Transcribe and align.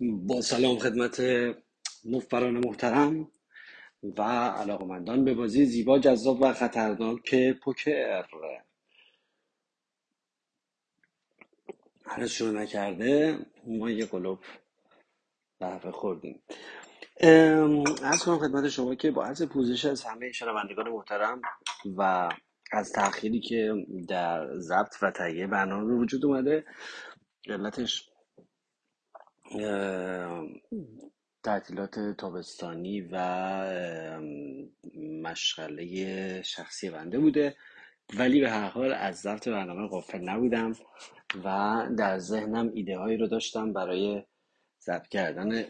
با 0.00 0.40
سلام 0.40 0.78
خدمت 0.78 1.22
مفبران 2.04 2.66
محترم 2.66 3.30
و 4.02 4.22
علاقمندان 4.22 5.24
به 5.24 5.34
بازی 5.34 5.66
زیبا 5.66 5.98
جذاب 5.98 6.42
و 6.42 6.52
خطرناک 6.52 7.52
پوکر. 7.52 8.24
هنوز 12.06 12.30
شروع 12.30 12.62
نکرده 12.62 13.38
ما 13.66 13.90
یه 13.90 14.06
قلوب 14.06 14.38
قهوه 15.60 15.90
خوردیم. 15.90 16.42
از 18.02 18.22
کنم 18.24 18.38
خدمت 18.38 18.68
شما 18.68 18.94
که 18.94 19.10
با 19.10 19.24
عرض 19.24 19.42
پوزش 19.42 19.84
از 19.84 20.04
همه 20.04 20.32
شنوندگان 20.32 20.88
محترم 20.88 21.42
و 21.96 22.28
از 22.72 22.92
تأخیری 22.92 23.40
که 23.40 23.86
در 24.08 24.58
ضبط 24.58 24.94
و 25.02 25.10
تهیه 25.10 25.46
برنامه 25.46 25.94
وجود 25.94 26.24
اومده 26.24 26.64
علتش 27.48 28.10
تعطیلات 31.42 31.98
تابستانی 32.18 33.00
و 33.12 33.16
مشغله 35.22 36.42
شخصی 36.42 36.90
بنده 36.90 37.18
بوده. 37.18 37.56
ولی 38.18 38.40
به 38.40 38.50
هر 38.50 38.68
حال 38.68 38.92
از 38.92 39.16
ضبط 39.20 39.48
برنامه 39.48 39.88
غافل 39.88 40.20
نبودم 40.28 40.72
و 41.44 41.78
در 41.98 42.18
ذهنم 42.18 42.70
ایده 42.74 42.98
هایی 42.98 43.16
رو 43.16 43.26
داشتم 43.26 43.72
برای 43.72 44.22
ضبط 44.82 45.08
کردن 45.08 45.64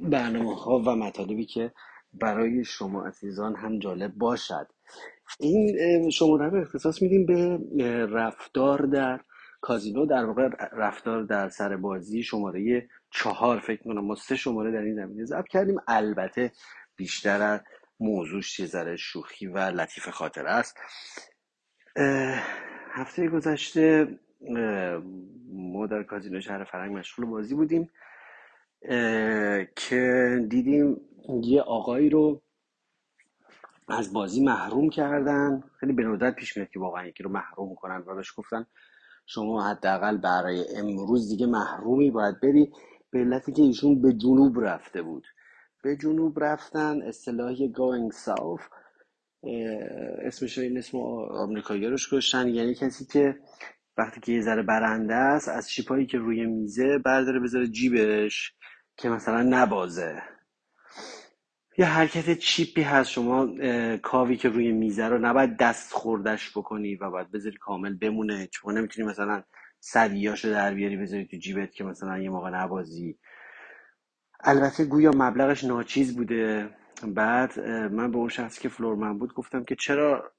برنامه 0.00 0.56
ها 0.56 0.78
و 0.78 0.96
مطالبی 0.96 1.46
که 1.46 1.72
برای 2.12 2.64
شما 2.64 3.06
عزیزان 3.06 3.56
هم 3.56 3.78
جالب 3.78 4.14
باشد. 4.14 4.66
این 5.40 6.10
شماره 6.10 6.48
رو 6.48 6.60
اختصاص 6.60 7.02
میدیم 7.02 7.26
به 7.26 7.58
رفتار 8.06 8.86
در 8.86 9.20
کازینو 9.60 10.06
در 10.06 10.24
واقع 10.24 10.48
رفتار 10.72 11.22
در 11.22 11.48
سر 11.48 11.76
بازی 11.76 12.22
شماره 12.22 12.88
چهار 13.10 13.58
فکر 13.58 13.82
کنم 13.82 14.04
ما 14.04 14.14
سه 14.14 14.36
شماره 14.36 14.72
در 14.72 14.82
این 14.82 14.94
زمینه 14.94 15.24
ضبط 15.24 15.48
کردیم. 15.48 15.76
البته 15.88 16.52
بیشتر 16.96 17.42
از 17.42 17.60
موضوعش 18.00 18.66
ذره 18.66 18.96
شوخی 18.96 19.46
و 19.46 19.58
لطیف 19.58 20.08
خاطر 20.08 20.46
است. 20.46 20.76
هفته 22.90 23.28
گذشته 23.28 24.18
ما 25.52 25.86
در 25.86 26.02
کازینو 26.02 26.40
شهر 26.40 26.64
فرنگ 26.64 26.96
مشغول 26.96 27.26
بازی 27.26 27.54
بودیم 27.54 27.90
که 29.76 30.46
دیدیم 30.48 31.00
یه 31.42 31.62
آقایی 31.62 32.10
رو 32.10 32.42
از 33.88 34.12
بازی 34.12 34.44
محروم 34.44 34.90
کردن. 34.90 35.62
خیلی 35.80 35.92
به 35.92 36.04
ندرت 36.04 36.34
پیش 36.34 36.56
میاد 36.56 36.70
که 36.70 36.80
واقعا 36.80 37.06
یکی 37.06 37.22
رو 37.22 37.30
محروم 37.30 37.74
کنن 37.74 38.04
و 38.06 38.14
بهش 38.14 38.32
گفتن 38.36 38.66
شما 39.28 39.62
حداقل 39.70 40.16
برای 40.16 40.64
امروز 40.76 41.28
دیگه 41.28 41.46
محرومی 41.46 42.10
باید 42.10 42.40
بری 42.40 42.72
به 43.10 43.18
علتی 43.18 43.52
که 43.52 43.62
ایشون 43.62 44.02
به 44.02 44.12
جنوب 44.12 44.60
رفته 44.60 45.02
بود. 45.02 45.26
به 45.82 45.96
جنوب 45.96 46.44
رفتن 46.44 47.02
اصطلاحی 47.02 47.72
going 47.74 48.14
south 48.14 48.62
اسمش 50.22 50.58
این 50.58 50.78
اسم 50.78 50.98
آمریکایی 51.30 51.86
روش 51.86 52.14
کشتن 52.14 52.48
یعنی 52.48 52.74
کسی 52.74 53.04
که 53.04 53.36
وقتی 53.98 54.20
که 54.20 54.32
یه 54.32 54.40
ذره 54.40 54.62
برنده 54.62 55.14
است 55.14 55.48
از 55.48 55.70
چیپایی 55.70 56.06
که 56.06 56.18
روی 56.18 56.46
میزه 56.46 56.98
برداره 56.98 57.40
بذاره 57.40 57.68
جیبش 57.68 58.54
که 58.96 59.08
مثلا 59.08 59.42
نبازه. 59.42 60.22
یه 61.78 61.86
حرکت 61.86 62.38
چیپی 62.38 62.82
هست 62.82 63.10
شما 63.10 63.48
کاوی 63.96 64.36
که 64.36 64.48
روی 64.48 64.72
میزه 64.72 65.04
رو 65.08 65.18
نباید 65.18 65.56
دست 65.56 65.92
خوردش 65.92 66.50
بکنی 66.50 66.96
و 66.96 67.10
باید 67.10 67.30
بذاری 67.30 67.56
کامل 67.56 67.94
بمونه. 67.94 68.46
چون 68.46 68.78
نمی‌تونی 68.78 69.08
مثلا 69.08 69.42
صدیاشو 69.80 70.50
در 70.50 70.74
بیاری 70.74 70.96
بذاری 70.96 71.26
تو 71.26 71.36
جیبت 71.36 71.72
که 71.72 71.84
مثلا 71.84 72.18
یه 72.18 72.30
موقع 72.30 72.50
نبازی. 72.50 73.18
البته 74.40 74.84
گویا 74.84 75.10
مبلغش 75.14 75.64
ناچیز 75.64 76.16
بوده. 76.16 76.70
بعد 77.06 77.60
من 77.68 78.10
به 78.10 78.18
اون 78.18 78.28
شخصی 78.28 78.60
که 78.60 78.68
فلورمن 78.68 79.18
بود 79.18 79.34
گفتم 79.34 79.64
که 79.64 79.76
چرا 79.76 80.32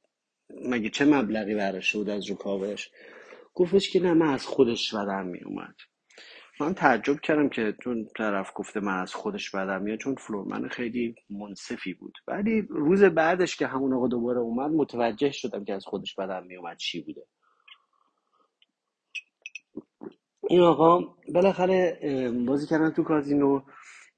مگه 0.65 0.89
چه 0.89 1.05
مبلغی 1.05 1.55
براش 1.55 1.95
بود 1.95 2.09
از 2.09 2.29
رو 2.29 2.35
کاوش؟ 2.35 2.89
گفتش 3.53 3.89
که 3.89 3.99
نه 3.99 4.13
من 4.13 4.33
از 4.33 4.45
خودش 4.45 4.95
بدم 4.95 5.25
میومد 5.25 5.75
من 6.61 6.73
تعجب 6.73 7.19
کردم 7.19 7.49
که 7.49 7.75
چون 7.83 8.07
طرف 8.17 8.51
گفته 8.55 8.79
من 8.79 9.01
از 9.01 9.13
خودش 9.13 9.51
بدم 9.51 9.81
میاد 9.81 9.99
چون 9.99 10.15
فلورمن 10.15 10.67
خیلی 10.67 11.15
منصفی 11.29 11.93
بود. 11.93 12.17
ولی 12.27 12.61
روز 12.69 13.03
بعدش 13.03 13.55
که 13.55 13.67
همون 13.67 13.93
آقا 13.93 14.07
دوباره 14.07 14.39
اومد 14.39 14.71
متوجه 14.71 15.31
شدم 15.31 15.63
که 15.65 15.73
از 15.73 15.85
خودش 15.85 16.15
بدم 16.15 16.43
میومد 16.43 16.77
چی 16.77 17.01
بوده. 17.01 17.25
این 20.49 20.61
آقا 20.61 21.15
بالاخره 21.33 21.99
بازی 22.47 22.67
کردن 22.67 22.89
تو 22.91 23.03
کازینو. 23.03 23.61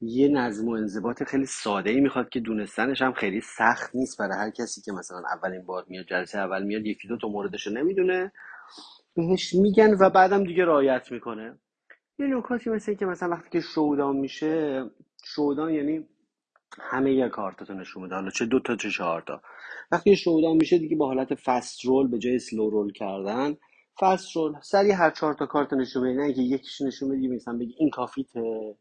یه 0.01 0.27
نظم 0.27 0.67
و 0.67 0.71
انضباط 0.71 1.23
خیلی 1.23 1.45
ساده 1.45 1.89
ای 1.89 2.01
می‌خواد 2.01 2.29
که 2.29 2.39
دونستنش 2.39 3.01
هم 3.01 3.13
خیلی 3.13 3.41
سخت 3.41 3.95
نیست 3.95 4.19
برای 4.19 4.37
هر 4.37 4.49
کسی 4.49 4.81
که 4.81 4.91
مثلا 4.91 5.23
اولین 5.33 5.65
بار 5.65 5.85
میاد 5.87 6.05
جلسه 6.05 6.39
اول 6.39 6.63
میاد 6.63 6.85
یکی 6.85 7.07
دو 7.07 7.17
تا 7.17 7.27
موردش 7.27 7.67
رو 7.67 7.73
نمی‌دونه. 7.73 8.31
بهش 9.15 9.55
میگن 9.55 9.93
و 9.99 10.09
بعدم 10.09 10.43
دیگه 10.43 10.65
رعایت 10.65 11.11
می‌کنه. 11.11 11.59
یه 12.19 12.27
نکاتی 12.27 12.69
مثل 12.69 12.93
که 12.93 13.05
مثلا 13.05 13.29
وقتی 13.29 13.49
که 13.49 13.61
شودان 13.61 14.15
میشه 14.17 14.85
شودان 15.25 15.73
یعنی 15.73 16.07
همه 16.81 17.13
یه 17.13 17.29
کارتاتو 17.29 17.73
نشون 17.73 18.03
میده. 18.03 18.15
حالا 18.15 18.29
چه 18.31 18.45
دو 18.45 18.59
تا 18.61 18.75
چه 18.75 18.91
چهار 18.91 19.21
تا. 19.21 19.41
وقتی 19.91 20.15
شودان 20.15 20.57
میشه 20.57 20.77
دیگه 20.77 20.95
با 20.95 21.07
حالت 21.07 21.35
فست 21.35 21.85
رول 21.85 22.07
به 22.07 22.19
جای 22.19 22.39
سلو 22.39 22.69
رول 22.69 22.91
کردن 22.93 23.57
فست 24.01 24.37
رول 24.37 24.55
سری 24.61 24.91
هر 24.91 25.11
چهار 25.11 25.33
تا 25.33 25.45
کارت 25.45 25.73
نشون 25.73 26.03
بدی 26.03 26.13
نه 26.15 26.33
که 26.33 26.41
یکیش 26.41 26.81
نشون 26.81 27.09
بدی 27.09 27.27
مثلا 27.27 27.57
بگی 27.57 27.75
این 27.79 27.89
کافیته 27.89 28.75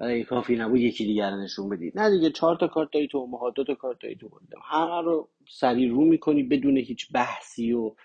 برای 0.00 0.24
کافی 0.24 0.56
نبود 0.56 0.80
یکی 0.80 1.06
دیگر 1.06 1.30
نشون 1.30 1.68
بدی. 1.68 1.92
نه 1.94 2.10
دیگه 2.10 2.30
چهار 2.30 2.56
تا 2.56 2.68
کارت 2.68 2.90
داری 2.92 3.08
تو 3.08 3.26
ماها 3.26 3.50
دو 3.50 3.64
تا 3.64 3.76
کارت 3.76 3.98
داری 4.00 4.16
تو 4.16 4.30
همه 4.70 5.02
رو 5.02 5.30
سری 5.50 5.88
رو 5.88 6.04
می‌کنی 6.04 6.42
بدون 6.42 6.76
هیچ 6.76 7.12
بحثی 7.12 7.72
و 7.72 7.96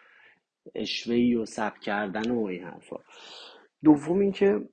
اشوهی 0.75 1.35
و 1.35 1.45
سب 1.45 1.79
کردن 1.79 2.31
و 2.31 2.43
این 2.45 2.63
حرفا. 2.63 2.97
دوم 3.85 4.19
اینکه 4.19 4.69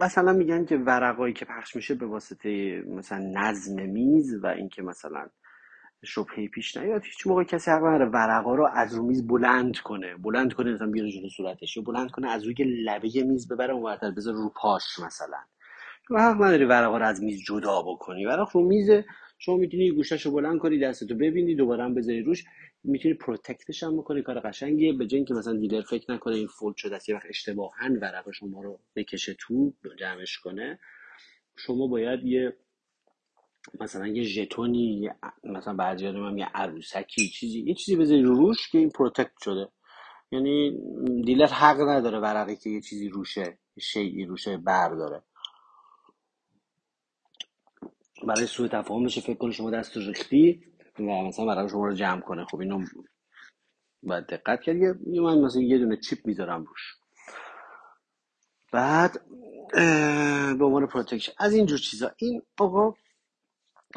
مثلا 0.00 0.32
میگن 0.32 0.64
که 0.64 0.76
ورقایی 0.76 1.34
که 1.34 1.44
پخش 1.44 1.76
میشه 1.76 1.94
به 1.94 2.06
واسطه 2.06 2.82
مثلا 2.88 3.18
نظم 3.18 3.82
میز 3.82 4.44
و 4.44 4.46
اینکه 4.46 4.82
مثلا 4.82 5.26
شبهه 6.04 6.48
پیش 6.48 6.76
نیاد 6.76 7.02
هیچ 7.04 7.26
موقع 7.26 7.44
کسی 7.44 7.70
حق 7.70 7.84
نداره 7.84 8.04
ورقا 8.04 8.54
رو 8.54 8.68
از 8.74 8.94
رو 8.94 9.02
میز 9.02 9.26
بلند 9.26 9.78
کنه. 9.78 10.16
بلند 10.16 10.52
کنه 10.52 10.72
مثلا 10.72 10.90
بیاره 10.90 11.10
جلو 11.10 11.28
صورتش 11.28 11.76
یا 11.76 11.82
بلند 11.82 12.10
کنه 12.10 12.30
از 12.30 12.44
روی 12.44 12.54
لبه 12.64 13.24
میز 13.24 13.48
ببره 13.48 13.74
اونورتر 13.74 14.10
بذار 14.10 14.34
رو 14.34 14.52
پاش 14.56 14.98
مثلا. 15.06 15.38
و 16.10 16.22
حق 16.22 16.42
نداری 16.42 16.64
ورقا 16.64 16.98
رو 16.98 17.04
از 17.04 17.22
میز 17.22 17.42
جدا 17.46 17.82
بکنی. 17.82 18.26
ورق 18.26 18.48
رو 18.52 18.62
میز 18.62 18.90
شما 19.38 19.56
می‌تونی 19.56 19.90
گوشش 19.90 20.26
رو 20.26 20.32
بلند 20.32 20.58
کنی 20.58 20.78
دستتو 20.78 21.14
ببینی 21.14 21.54
دوباره 21.54 21.84
هم 21.84 21.94
بذاری 21.94 22.22
روش. 22.22 22.44
می‌تونی 22.84 23.14
protect 23.14 23.67
ش 23.67 23.82
هم 23.82 23.98
بکنی 23.98 24.22
کار 24.22 24.40
قشنگیه. 24.40 24.92
به 24.92 25.06
جای 25.06 25.18
اینکه 25.18 25.34
مثلا 25.34 25.56
dealer 25.56 25.82
فکر 25.82 26.12
نکنه 26.12 26.36
این 26.36 26.46
fold 26.46 26.76
شده 26.76 26.96
است 26.96 27.08
یه 27.08 27.14
وقت 27.16 27.26
اشتباها 27.28 27.72
ورق 28.02 28.30
شما 28.32 28.62
رو 28.62 28.80
بکشه 28.96 29.36
تو 29.40 29.74
جمعش 30.00 30.38
کنه. 30.38 30.78
شما 31.56 31.86
باید 31.86 32.24
یه 32.24 32.56
مثلا 33.80 34.06
یه 34.06 34.22
ژتونی 34.22 35.10
مثلا 35.44 35.74
بعضی 35.74 36.06
هم 36.06 36.38
یه 36.38 36.46
عروسکی 36.54 37.28
چیزی 37.28 37.60
یه 37.60 37.74
چیزی 37.74 37.96
بذاری 37.96 38.22
رو 38.22 38.34
روش 38.34 38.70
که 38.70 38.78
این 38.78 38.90
protect 38.90 39.32
شده. 39.44 39.68
یعنی 40.32 40.78
dealer 41.26 41.46
حق 41.46 41.80
نداره 41.80 42.20
ورقی 42.20 42.56
که 42.56 42.70
یه 42.70 42.80
چیزی 42.80 43.08
روشه 43.08 43.58
شیئی 43.80 44.24
روشه 44.24 44.56
برداره. 44.56 45.22
برای 48.26 48.46
سوء 48.46 48.68
تفاهم 48.68 49.04
بشه 49.04 49.20
فکر 49.20 49.38
کنی 49.38 49.52
شما 49.52 49.70
دست 49.70 49.96
ریختی؟ 49.96 50.64
و 50.98 51.02
مثلا 51.02 51.46
برای 51.46 51.68
شما 51.68 51.86
رو 51.86 51.94
جمع 51.94 52.20
کنه. 52.20 52.44
خب 52.44 52.60
اینو 52.60 52.84
باید 54.02 54.26
دقت 54.26 54.60
کرد. 54.62 54.76
یه 54.76 55.20
من 55.20 55.38
مثلا 55.38 55.62
یه 55.62 55.78
دونه 55.78 55.96
chip 55.96 56.26
می‌ذارم 56.26 56.64
روش. 56.64 56.94
بعد 58.72 59.26
به 60.58 60.64
عنوان 60.64 60.86
protection. 60.86 61.32
از 61.38 61.54
اینجور 61.54 61.78
چیزا. 61.78 62.10
این 62.16 62.42
آقا 62.58 62.94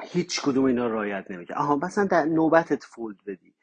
هیچ 0.04 0.42
کدوم 0.42 0.66
اینا 0.66 0.88
رعایت 0.88 1.32
نمی‌کنه. 1.32 1.58
آها 1.58 1.76
مثلا 1.76 2.06
در 2.06 2.26
نوبتت 2.26 2.84
fold 2.84 3.18
بدی. 3.28 3.56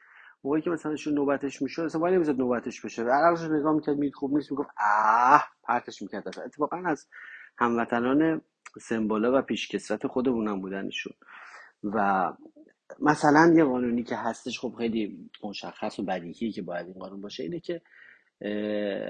موقعی 0.44 0.62
که 0.62 0.70
مثلا 0.70 0.96
شو 0.96 1.10
نوبتش 1.10 1.62
میشه 1.62 1.82
مثلا 1.82 2.00
ولی 2.00 2.16
نمی‌زد 2.16 2.38
نوبتش 2.38 2.80
بشه. 2.84 3.02
عقلش 3.02 3.40
نگاه 3.40 3.74
می‌کرد 3.74 3.98
می‌دید 3.98 4.14
خوب 4.14 4.34
نیست 4.34 4.50
می‌گفت 4.50 4.70
اه 4.78 5.48
پرتش 5.62 6.02
می‌کرد. 6.02 6.28
اتفاقا 6.28 6.82
از 6.86 7.06
هموطنان 7.58 8.42
سمبولا 8.81 9.38
و 9.38 9.43
پیشکسرت 9.43 10.06
خودمونم 10.06 10.61
بودنشون. 10.61 11.12
و 11.84 12.32
مثلا 13.00 13.55
یه 13.56 13.64
قانونی 13.64 14.02
که 14.02 14.17
هستش 14.17 14.61
خب 14.61 14.75
خیلی 14.78 15.31
مشخص 15.44 15.99
و 15.99 16.02
بدیهی 16.02 16.52
که 16.52 16.62
باید 16.62 16.87
این 16.87 16.94
قانون 16.94 17.20
باشه 17.20 17.43
اینه 17.43 17.61
که 17.61 17.82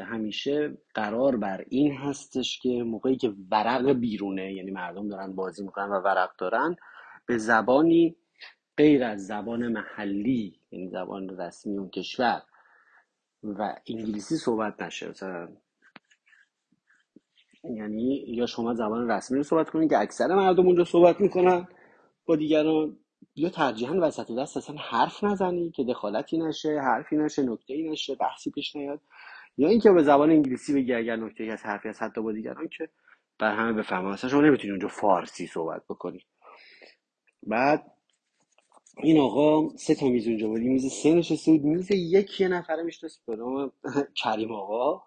همیشه 0.05 0.79
قرار 0.95 1.37
بر 1.37 1.65
این 1.69 1.93
هستش 1.93 2.59
که 2.59 2.69
موقعی 2.69 3.17
که 3.17 3.35
ورق 3.51 3.93
بیرونه 3.93 4.55
یعنی 4.55 4.71
مردم 4.71 5.09
دارن 5.09 5.35
بازی 5.35 5.65
می‌کنن 5.65 5.89
و 5.89 6.01
ورق 6.01 6.31
دارن 6.39 6.77
به 7.27 7.39
زبانی 7.39 8.17
غیر 8.77 9.05
از 9.05 9.27
زبان 9.27 9.69
محلی 9.69 10.61
یعنی 10.71 10.89
زبان 10.89 11.41
رسمی 11.41 11.79
اون 11.79 11.91
کشور 11.91 12.43
و 13.43 13.77
انگلیسی 13.87 14.37
صحبت 14.37 14.83
نشه. 14.83 15.11
مثلا 15.11 15.49
یعنی 17.75 18.25
یا 18.29 18.47
شما 18.47 18.75
زبان 18.75 19.11
رسمی 19.11 19.37
رو 19.39 19.43
صحبت 19.45 19.71
کنید 19.71 19.91
که 19.91 19.99
اکثر 19.99 20.27
مردم 20.35 20.67
اونجا 20.67 20.85
صحبت 20.85 21.21
می‌کنن. 21.21 21.69
با 22.27 22.37
دیگران 22.37 22.97
یا 23.37 23.51
ترجیحاً 23.51 23.95
وسط 24.03 24.33
دست 24.39 24.57
اصلا 24.57 24.77
حرف 24.77 25.25
نزنی 25.25 25.71
که 25.71 25.85
دخالتی 25.85 26.39
نشه 26.39 26.81
حرفی 26.81 27.17
نشه 27.17 27.43
نکته 27.43 27.75
ای 27.75 27.91
نشه 27.91 28.15
بحثی 28.15 28.51
پیش 28.51 28.77
نیاد. 28.77 29.01
یا 29.59 29.69
اینکه 29.69 29.91
به 29.93 30.03
زبان 30.03 30.31
انگلیسی 30.31 30.75
بگی 30.75 30.95
اگر 30.95 31.17
نکته 31.17 31.45
ای 31.45 31.51
از 31.51 31.63
حرفی 31.63 31.89
از 31.89 32.03
حتی 32.03 32.23
با 32.23 32.33
دیگران 32.33 32.69
که 32.69 32.89
بر 33.39 33.53
همه 33.57 33.73
بفهمن. 33.73 34.11
مثلا 34.11 34.31
شما 34.31 34.41
نمی‌تونی 34.41 34.71
اونجا 34.71 34.89
فارسی 34.89 35.47
صحبت 35.47 35.83
بکنی. 35.91 36.21
بعد 37.43 37.93
این 39.03 39.21
آقا 39.21 39.77
سه 39.77 39.95
تا 39.95 40.09
میز 40.09 40.29
اونجا 40.29 40.49
بود. 40.49 40.61
میز 40.61 40.93
سه 40.93 41.15
نشسته 41.15 41.53
بود. 41.53 41.63
میز 41.65 41.91
یک 41.93 42.41
یه 42.41 42.49
نفره 42.49 42.83
میشنست 42.83 43.27
به 43.27 43.37
نام 43.37 43.73
کریم 44.25 44.53
آقا. 44.53 45.03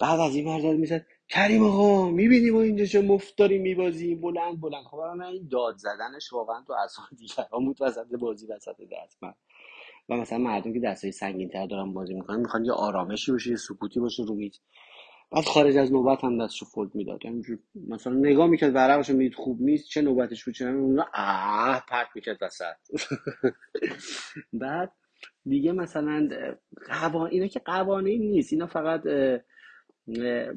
بعد 0.00 0.20
از 0.20 0.34
این 0.36 0.48
ور 0.48 0.76
می‌زد 0.76 1.06
کریم 1.28 1.64
آقا 1.64 2.10
می‌بینی 2.10 2.50
ما 2.50 2.62
اینجا 2.62 2.84
چه 2.84 3.02
مفت 3.02 3.36
داریم 3.36 3.62
میبازیم 3.62 4.20
بلند 4.20 4.60
بلند. 4.60 4.84
خب 4.84 4.96
من 4.96 5.22
این 5.24 5.48
داد 5.52 5.76
زدنش 5.76 6.32
واقعا 6.32 6.62
تو 6.66 6.72
اعصاب 6.72 7.06
دیگران 7.18 7.64
بود 7.64 7.76
وسط 7.82 8.06
بازی 8.20 8.46
وسط 8.46 8.76
دست 8.92 9.22
من 9.22 9.34
و 10.08 10.16
مثلا 10.16 10.38
مردم 10.38 10.72
که 10.72 10.80
دستای 10.80 11.12
سنگین 11.12 11.48
تر 11.48 11.66
دارن 11.66 11.92
بازی 11.92 12.14
می‌کنن 12.14 12.40
می‌خوان 12.40 12.64
یه 12.64 12.72
آرامشی 12.72 13.32
باشه 13.32 13.50
یه 13.50 13.56
سکوتی 13.56 14.00
باشه 14.00 14.22
رو 14.22 14.36
بعد 15.32 15.44
خارج 15.44 15.76
از 15.76 15.92
نوبت 15.92 16.24
هم 16.24 16.44
دستشو 16.44 16.66
فولد 16.66 16.94
می‌داد. 16.94 17.20
مثلا 17.88 18.12
نگاه 18.12 18.46
می‌کرد 18.46 18.74
ورقشو 18.74 19.12
می‌دید 19.12 19.34
خوب 19.34 19.62
نیست 19.62 19.88
چه 19.88 20.02
نوبتش 20.02 20.44
بود 20.44 20.54
چه 20.54 20.66
اون 20.66 21.00
آه 21.14 21.84
پرت 21.88 22.08
می‌کرد 22.14 22.38
وسط. 22.42 22.76
بعد 24.52 24.92
دیگه 25.44 25.72
مثلا 25.72 26.28
قوا... 26.88 27.26
اینا 27.26 27.46
که 27.46 27.60
قوانین 27.60 28.20
نیست 28.20 28.52
اینا 28.52 28.66
فقط 28.66 29.02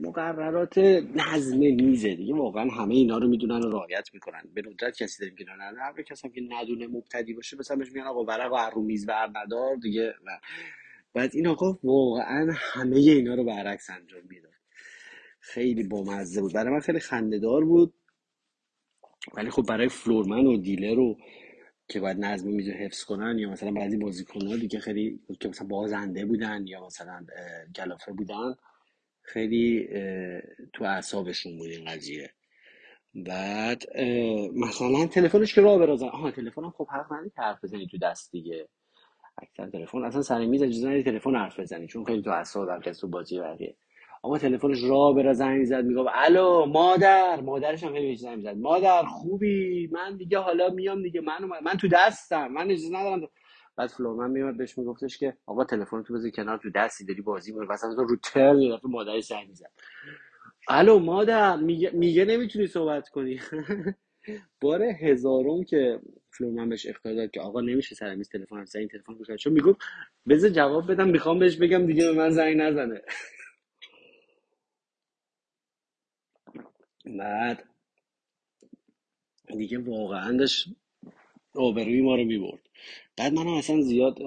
مقررات 0.02 0.78
نظم 1.16 1.58
میزه 1.58 2.16
دیگه. 2.16 2.36
واقعا 2.36 2.70
همه 2.70 2.96
اینا 2.96 3.18
رو 3.18 3.28
می‌دونن 3.28 3.64
و 3.64 3.70
رعایت 3.70 4.10
می‌کنن. 4.14 4.42
به 4.54 4.62
ندرت 4.62 4.98
کسی 4.98 5.20
داریم 5.20 5.36
که 5.36 5.44
نه 5.44 5.72
نه 5.72 5.82
هر 5.82 6.02
کسی 6.02 6.30
که 6.30 6.42
ندونه 6.50 6.88
مبتدی 6.88 7.34
باشه 7.34 7.58
مثلا 7.58 7.78
بهش 7.78 7.92
میگن 7.92 8.08
آقا 8.08 8.24
ورق 8.24 8.54
و 8.54 8.70
رو 8.76 8.82
میز 8.82 9.06
دیگه. 9.84 10.14
نه 10.24 10.40
بعد 11.14 11.32
این 11.34 11.48
آقا 11.48 11.80
واقعا 11.84 12.52
همه 12.56 12.96
اینا 12.96 13.36
رو 13.36 13.44
برعکس 13.44 13.90
انجام 13.90 14.22
می‌داد. 14.30 14.52
خیلی 15.40 15.84
بامزه 15.84 16.42
بود. 16.42 16.54
برای 16.54 16.74
من 16.74 16.80
خیلی 16.80 17.00
خندهدار 17.00 17.66
بود. 17.66 17.94
ولی 19.34 19.50
خب 19.50 19.62
برای 19.62 19.90
فلورمن 19.90 20.46
و 20.46 20.58
دیلر 20.58 20.96
رو 20.96 21.18
که 21.88 22.00
باید 22.00 22.20
نظم 22.20 22.50
میز 22.50 22.70
رو 22.70 22.74
حفظ 22.74 23.04
کنن 23.04 23.40
یا 23.40 23.50
مثلا 23.50 23.72
بعضی 23.72 23.98
بازیکن 23.98 24.48
ها 24.48 24.56
دیگه 24.56 24.80
خیلی 24.80 25.20
که 25.40 25.50
مثلا 25.50 25.68
بازنده 25.68 26.26
بودن 26.26 26.68
یا 26.68 26.86
مثلا 26.86 27.14
اه، 27.14 27.74
کلافه 27.76 28.12
بودن 28.14 28.56
خیلی 29.22 29.88
تو 30.74 30.84
اعصابشون 30.84 31.58
بود 31.58 31.70
این 31.70 31.86
قضیه. 31.86 32.34
بعد 33.16 33.84
مثلا 34.56 35.08
تلفنش 35.08 35.56
که 35.56 35.62
راه 35.62 35.80
برازن 35.80 36.08
آها 36.08 36.32
تلفنم 36.32 36.72
خب 36.72 36.88
حق 36.88 37.14
نداری 37.14 37.30
که 37.30 37.42
حرف 37.42 37.64
بزنی 37.64 37.88
تو 37.88 37.98
دست 37.98 38.32
دیگه. 38.32 38.68
اکثر 39.38 39.70
تلفن 39.70 40.04
اصلا 40.04 40.22
سر 40.22 40.46
میز 40.46 40.64
اجازه 40.64 40.88
نداری 40.88 41.04
تلفن 41.04 41.36
حرف 41.36 41.60
بزنی 41.60 41.88
چون 41.88 42.06
خیلی 42.06 42.22
تو 42.22 42.30
اعصاب 42.30 42.70
هم 42.70 42.80
تو 42.80 43.08
بازی 43.08 43.40
بقیه 43.40 43.78
اما 44.24 44.38
تلفنش 44.38 44.84
راه 44.84 45.16
برا 45.16 45.34
زنگ 45.34 45.60
می‌زد 45.60 45.86
می‌گفت 45.86 46.10
الو 46.14 46.66
مادر. 46.66 47.42
مادرش 47.42 47.84
هم 47.84 47.94
خیلی 47.94 48.18
زنگ 48.18 48.36
می‌زد. 48.36 48.58
مادر 48.58 49.04
خوبی؟ 49.04 49.88
من 49.92 50.18
دیگه 50.18 50.40
حالا 50.40 50.70
میام 50.70 51.04
دیگه. 51.04 51.22
من 51.22 51.46
من 51.64 51.78
تو 51.78 51.88
دستم. 51.88 52.48
من 52.48 52.72
اجازه 52.72 52.90
ندارم 52.98 53.30
بعد 53.82 53.92
فلورمن 53.92 54.32
میومد 54.32 54.58
بهش 54.58 54.78
میگفتش 54.78 55.18
که 55.20 55.38
آقا 55.48 55.66
تلفن 55.66 56.04
تو 56.04 56.14
بذار 56.14 56.32
کنار 56.32 56.58
تو 56.58 56.72
دستی 56.72 57.06
داری 57.06 57.22
بازی 57.22 57.52
می‌کنی. 57.54 57.68
مثلا 57.68 57.94
رو 57.94 58.18
ترن 58.24 58.62
یه 58.62 58.74
دفعه 58.74 58.92
مادرش 58.92 59.26
زنگ 59.26 59.50
می‌زد. 59.50 59.72
الو 60.70 61.00
مادر 61.00 61.58
میگه, 61.58 61.92
میگه 61.92 62.26
نمی‌تونی 62.26 62.68
صحبت 62.68 63.10
کنی. 63.10 63.42
بار 64.62 64.84
هزارم 64.84 65.64
که 65.64 66.02
فلورمن 66.32 66.70
بهش 66.70 66.88
اختار 66.88 67.16
داد 67.16 67.32
که 67.32 67.42
آقا 67.42 67.62
نمیشه 67.62 67.96
سر 67.96 68.16
میز 68.16 68.30
تلفن 68.30 68.66
زد، 68.66 68.78
این 68.80 68.88
تلفن 68.88 69.14
گوش 69.16 69.32
چون 69.32 69.54
می‌گفت 69.54 69.80
بذار 70.30 70.50
جواب 70.50 70.92
بدم 70.92 71.10
می‌خوام 71.10 71.40
بهش 71.40 71.58
بگم 71.58 71.88
دیگه 71.88 72.06
به 72.06 72.14
من 72.14 72.32
زنگ 72.32 72.58
نزنه. 72.58 73.02
بعد 77.20 77.64
دیگه 79.58 79.80
واقعا 79.80 80.38
داشت 80.38 80.70
آبروی 81.56 82.02
ما 82.02 82.16
رو 82.16 82.26
می‌برد. 82.26 82.62
بعد 83.22 83.34
منم 83.34 83.48
اصلا 83.54 83.82
زیاد 83.82 84.20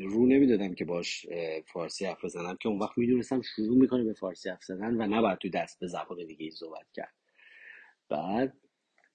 رو 0.00 0.26
نمی‌دادم 0.26 0.74
که 0.74 0.84
باش 0.84 1.26
فارسی 1.72 2.06
حرف 2.06 2.24
بزنم 2.24 2.56
که 2.60 2.68
اون 2.68 2.78
وقت 2.78 2.98
می‌دونستم 2.98 3.40
شروع 3.56 3.78
می‌کنه 3.78 4.04
به 4.04 4.12
فارسی 4.12 4.50
حرف 4.50 4.64
زدن 4.64 4.94
و 5.02 5.06
نباید 5.16 5.38
تو 5.38 5.48
دست 5.48 5.80
به 5.80 5.86
زبان 5.86 6.26
دیگه 6.26 6.44
ای 6.44 6.50
صحبت 6.50 6.86
کرد. 6.94 7.14
بعد 8.08 8.58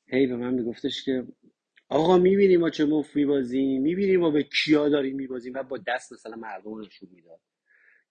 هی 0.07 0.27
به 0.27 0.35
من 0.35 0.53
میگفتش 0.53 1.05
که 1.05 1.27
آقا 1.89 2.17
می‌بینی 2.17 2.57
ما 2.57 2.69
چه 2.69 2.85
مفت 2.85 3.15
میبازیم 3.15 3.81
می‌بینی 3.81 4.17
ما 4.17 4.31
به 4.31 4.43
کیا 4.43 4.89
داریم 4.89 5.15
میبازیم. 5.15 5.53
و 5.55 5.63
با 5.63 5.79
دست 5.87 6.13
مثلا 6.13 6.35
مردم 6.35 6.73
رو 6.73 6.81
نشون 6.81 7.09
می‌داد 7.13 7.41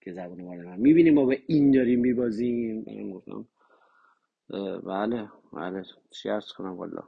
که 0.01 0.13
زبان 0.13 0.41
ما 0.43 0.55
رو 0.55 0.77
می‌بینی 0.77 1.11
ما 1.11 1.25
به 1.25 1.43
این 1.47 1.71
داریم 1.71 1.99
میبازیم. 1.99 2.85
من 2.87 3.11
گفتم 3.11 3.47
بله 4.87 5.29
بله 5.53 5.83
چی 6.11 6.29
عرض 6.29 6.53
کنم 6.53 6.77
والا 6.77 7.03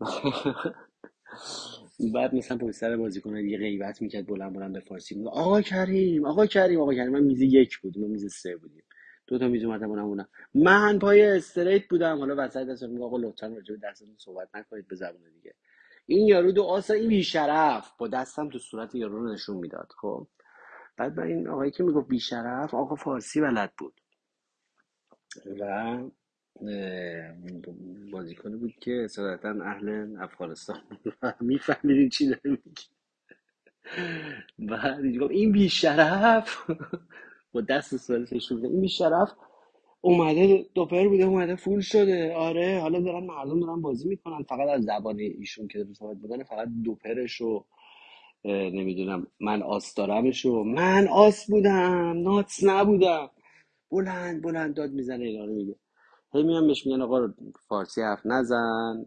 بعد 2.14 2.34
مثلا 2.34 2.58
پشت 2.58 2.76
سر 2.76 2.96
بازیکن 2.96 3.42
دیگه 3.42 3.58
غیبت 3.58 4.02
می‌کرد 4.02 4.26
بلند 4.26 4.54
بلند 4.54 4.72
به 4.72 4.80
فارسی 4.80 5.14
میگه 5.14 5.30
آقا 5.30 5.62
کریم 5.62 6.26
آقا 6.26 6.46
کریم 6.46 6.80
آقا 6.80 6.94
کریم. 6.94 7.12
من 7.12 7.22
میز 7.22 7.40
یک 7.42 7.78
بود 7.78 7.98
ما 7.98 8.06
میز 8.06 8.34
سه 8.34 8.56
بودیم. 8.56 8.84
دو 9.26 9.38
تا 9.38 9.48
میز 9.48 9.64
اومدم 9.64 9.90
اونم 9.90 10.04
بودم 10.08 10.28
من 10.54 10.98
پای 10.98 11.22
استریت 11.22 11.88
بودم 11.88 12.18
حالا 12.18 12.34
وسط 12.38 12.66
دست 12.68 12.82
میگه 12.82 13.04
آقا 13.04 13.16
لطفا 13.18 13.46
راجع 13.48 13.74
به 13.74 13.80
دستتون 13.88 14.16
صحبت 14.18 14.48
نکنید 14.54 14.88
به 14.88 14.96
زبون 14.96 15.30
دیگه. 15.34 15.54
این 16.06 16.28
یارو 16.28 16.52
دو 16.52 16.62
آسا 16.64 16.94
این 16.94 17.08
بیشرف 17.08 17.92
با 17.98 18.08
دستم 18.08 18.48
تو 18.48 18.58
صورت 18.58 18.94
یارو 18.94 19.20
رو 19.26 19.32
نشون 19.34 19.56
می‌داد 19.56 19.88
خب. 20.00 20.28
بعد 20.96 21.14
با 21.16 21.22
این 21.22 21.48
آقایی 21.48 21.70
که 21.70 21.84
می‌گفت 21.84 22.08
بیشرف 22.08 22.74
آقا 22.74 22.94
فارسی 22.96 23.40
بلد 23.40 23.72
بود. 23.78 24.00
و 25.60 25.98
بازیکنی 28.12 28.56
بود 28.56 28.74
که 28.80 29.06
صداقتا 29.10 29.50
اهل 29.64 30.16
افغانستان 30.20 30.80
میفهمیدین 31.40 32.08
چی 32.08 32.26
داره 32.26 32.40
میگه 32.44 32.82
بعد 34.58 35.04
این 35.30 35.52
بیشرف. 35.52 36.70
با 37.52 37.60
دست 37.60 37.96
سوالش 37.96 38.52
این 38.52 38.80
بیشرف 38.80 39.32
اومده 40.00 40.66
دوپهر 40.74 41.08
بوده 41.08 41.24
اومده 41.24 41.56
فول 41.56 41.80
شده. 41.80 42.34
آره 42.34 42.80
حالا 42.80 43.00
دارن 43.00 43.24
مردم 43.26 43.60
دارن 43.60 43.80
بازی 43.82 44.08
می‌کنن. 44.08 44.42
فقط 44.42 44.68
از 44.68 44.84
زبان 44.84 45.20
ایشون 45.20 45.68
که 45.68 45.78
داره 45.78 45.94
صحبت 45.94 46.16
می‌کنه 46.22 46.44
فقط 46.44 46.68
دوپرش 46.84 47.40
و 47.40 47.64
نمی‌دونم 48.46 49.28
من 49.40 49.62
آس 49.62 49.94
دارمش 49.94 50.46
و 50.46 50.64
من 50.64 51.08
آس 51.08 51.46
بودم 51.50 52.22
ناتس 52.22 52.64
نبودم. 52.64 53.30
بلند 53.92 54.42
بلند 54.42 54.74
داد 54.76 54.92
می‌زنه 54.92 55.26
اینا 55.26 55.46
رو 55.46 55.54
میگه. 55.54 55.76
هی 56.34 56.42
میان 56.42 56.66
بهش 56.66 56.86
میگن 56.86 57.02
آقا 57.02 57.34
فارسی 57.68 58.02
حرف 58.02 58.26
نزن. 58.26 59.06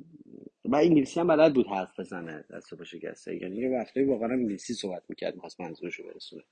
و 0.65 0.75
انگلیسی 0.75 1.20
هم 1.20 1.27
بلد 1.27 1.53
بود 1.53 1.67
حرف 1.67 2.00
بزنه 2.00 2.46
دست 2.53 2.75
با 2.75 2.84
شکسته. 2.84 3.36
یعنی 3.44 3.58
یه 3.58 3.70
وقتایی 3.79 4.05
واقعا 4.05 4.29
انگلیسی 4.29 4.74
صحبت 4.74 5.03
می‌کرد 5.10 5.36
می‌خواست 5.36 5.62
منظورشو 5.62 6.03
برسونه. 6.03 6.44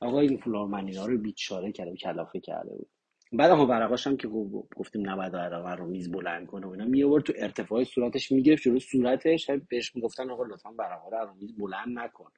آقا 0.00 0.20
این 0.20 0.36
فلورمنی 0.36 0.96
ها 0.96 1.06
رو 1.06 1.18
بیچاره 1.18 1.72
کرده 1.72 1.90
و 1.92 1.94
کلافه 1.96 2.40
کرده 2.40 2.70
بود. 2.76 2.88
بعد 3.32 3.50
هم 3.50 3.60
ورقاش 3.70 4.06
هم 4.06 4.16
که 4.16 4.28
گفت- 4.28 4.74
گفتیم 4.76 5.10
نباید 5.10 5.34
ورقا 5.34 5.74
رو 5.74 5.86
میز 5.86 6.10
بلند 6.12 6.46
کنه 6.46 6.66
و 6.66 6.70
اینا 6.70 6.84
می 6.84 7.02
آورد 7.04 7.24
تو 7.24 7.32
ارتفاع 7.36 7.84
صورتش 7.84 8.32
می‌گرفت 8.32 8.62
جلو 8.62 8.78
صورتش 8.78 9.50
بهش 9.70 9.96
می‌گفتن 9.96 10.30
آقا 10.30 10.44
لطفا 10.44 10.70
ورقا 10.78 11.24
رو 11.24 11.34
میز 11.34 11.56
بلند 11.58 11.98
نکن. 11.98 12.30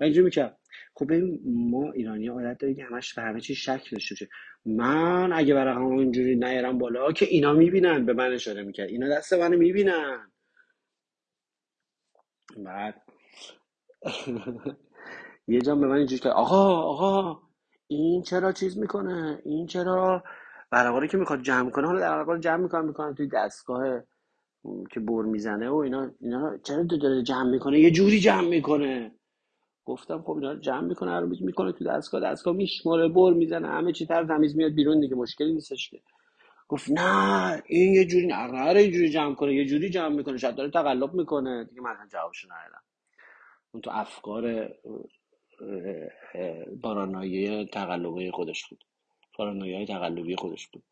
و 0.00 0.04
اینجوری 0.04 0.24
می‌کرد 0.24 0.58
خب 0.94 1.12
ما 1.46 1.92
ایرانی 1.92 2.28
عادت 2.28 2.58
داریم 2.58 2.76
که 2.76 2.84
همش 2.84 3.14
به 3.14 3.22
همه 3.22 3.40
چی 3.40 3.54
شک 3.54 3.90
داشته 3.92 4.14
باشه. 4.14 4.28
من 4.66 5.32
اگه 5.32 5.54
ورقمو 5.54 5.98
اینجوری 5.98 6.36
نیارم 6.36 6.78
بالا 6.78 7.12
که 7.12 7.26
اینا 7.26 7.52
می‌بینن 7.52 8.06
به 8.06 8.12
من 8.12 8.32
اشاره 8.32 8.62
می‌کرد. 8.62 8.88
اینا 8.88 9.08
دست 9.08 9.32
منو 9.32 9.58
می‌بینن. 9.58 10.32
بعد 12.64 13.02
یه 15.48 15.60
جا 15.60 15.74
به 15.76 15.86
من 15.86 15.96
اینجوری 15.96 16.20
کرد 16.20 16.32
آقا 16.32 16.80
آقا 16.82 17.42
این 17.88 18.22
چرا 18.22 18.52
چیز 18.52 18.78
می‌کنه؟ 18.78 19.42
این 19.44 19.66
چرا 19.66 20.24
ورقا 20.72 20.98
رو 20.98 21.06
که 21.06 21.16
می‌خواد 21.16 21.42
جمع 21.42 21.70
کنه؟ 21.70 21.86
حالا 21.86 22.00
ورقا 22.00 22.32
رو 22.32 22.38
جمع 22.40 22.62
می‌کنم 22.62 22.86
می‌کنم 22.86 23.14
توی 23.14 23.28
دستگاه 23.28 24.02
که 24.92 25.00
بر 25.00 25.22
می‌زنه 25.22 25.70
و 25.70 25.76
اینا 25.76 26.10
اینا 26.20 26.58
چرا 26.58 26.82
داره 26.82 27.22
جمع 27.22 27.50
می‌کنه؟ 27.50 27.80
یه 27.80 27.90
جوری 27.90 28.20
جمع 28.20 28.48
می‌کنه. 28.48 29.12
گفتم 29.86 30.22
خب 30.22 30.30
اینا 30.30 30.52
رو 30.52 30.58
جمع 30.58 30.80
می‌کنه 30.80 31.10
هر 31.10 31.24
می‌کنه 31.24 31.72
تو 31.72 31.84
دستگاه 31.84 32.20
دستگاه 32.20 32.54
میشماره 32.54 33.08
بر 33.08 33.32
می‌زنه 33.32 33.68
همه 33.68 33.92
چی 33.92 34.06
تر 34.06 34.24
تمیز 34.24 34.56
میاد 34.56 34.72
بیرون 34.72 35.00
دیگه 35.00 35.14
مشکلی 35.14 35.52
نیستش 35.52 35.90
که. 35.90 36.00
گفت 36.68 36.90
نه 36.90 37.62
این 37.66 37.94
یه 37.94 38.04
جوری 38.04 38.26
نه 38.26 38.76
اینجوری 38.76 39.10
جمع 39.10 39.34
کنه 39.34 39.54
یه 39.54 39.64
جوری 39.64 39.90
جمع 39.90 40.16
می‌کنه 40.16 40.36
شاید 40.38 40.54
داره 40.54 40.70
تقلب 40.70 41.14
می‌کنه. 41.14 41.64
دیگه 41.64 41.80
من 41.80 41.96
هم 41.96 42.08
جوابشو 42.08 42.48
ندادم. 42.52 42.82
اون 43.72 43.80
تو 43.80 43.90
افکار 43.90 44.70
بارانایی 46.82 47.66
تقلبی 47.66 48.30
خودش 48.30 48.66
بود. 48.68 48.84
بارانایی 49.38 49.74
های 49.74 49.86
تقلبی 49.86 50.36
خودش 50.36 50.68
بود. 50.68 50.82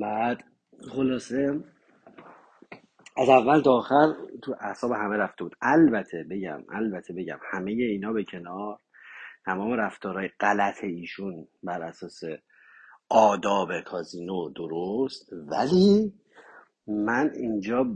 بعد 0.00 0.44
خلاصه 0.88 1.64
از 3.20 3.28
اول 3.28 3.60
تا 3.60 3.72
آخر 3.72 4.14
تو 4.42 4.56
اعصاب 4.60 4.92
همه 4.92 5.16
رفته 5.16 5.44
بود. 5.44 5.56
البته 5.62 6.26
بگم 6.30 6.64
البته 6.68 7.12
بگم 7.14 7.38
همه 7.52 7.70
اینا 7.70 8.12
به 8.12 8.24
کنار 8.24 8.78
تمام 9.44 9.72
رفتارهای 9.72 10.28
غلط 10.40 10.84
ایشون 10.84 11.48
بر 11.62 11.82
اساس 11.82 12.20
آداب 13.08 13.80
کازینو 13.80 14.50
درست 14.50 15.32
ولی 15.32 16.12
من 16.86 17.30
اینجا 17.34 17.86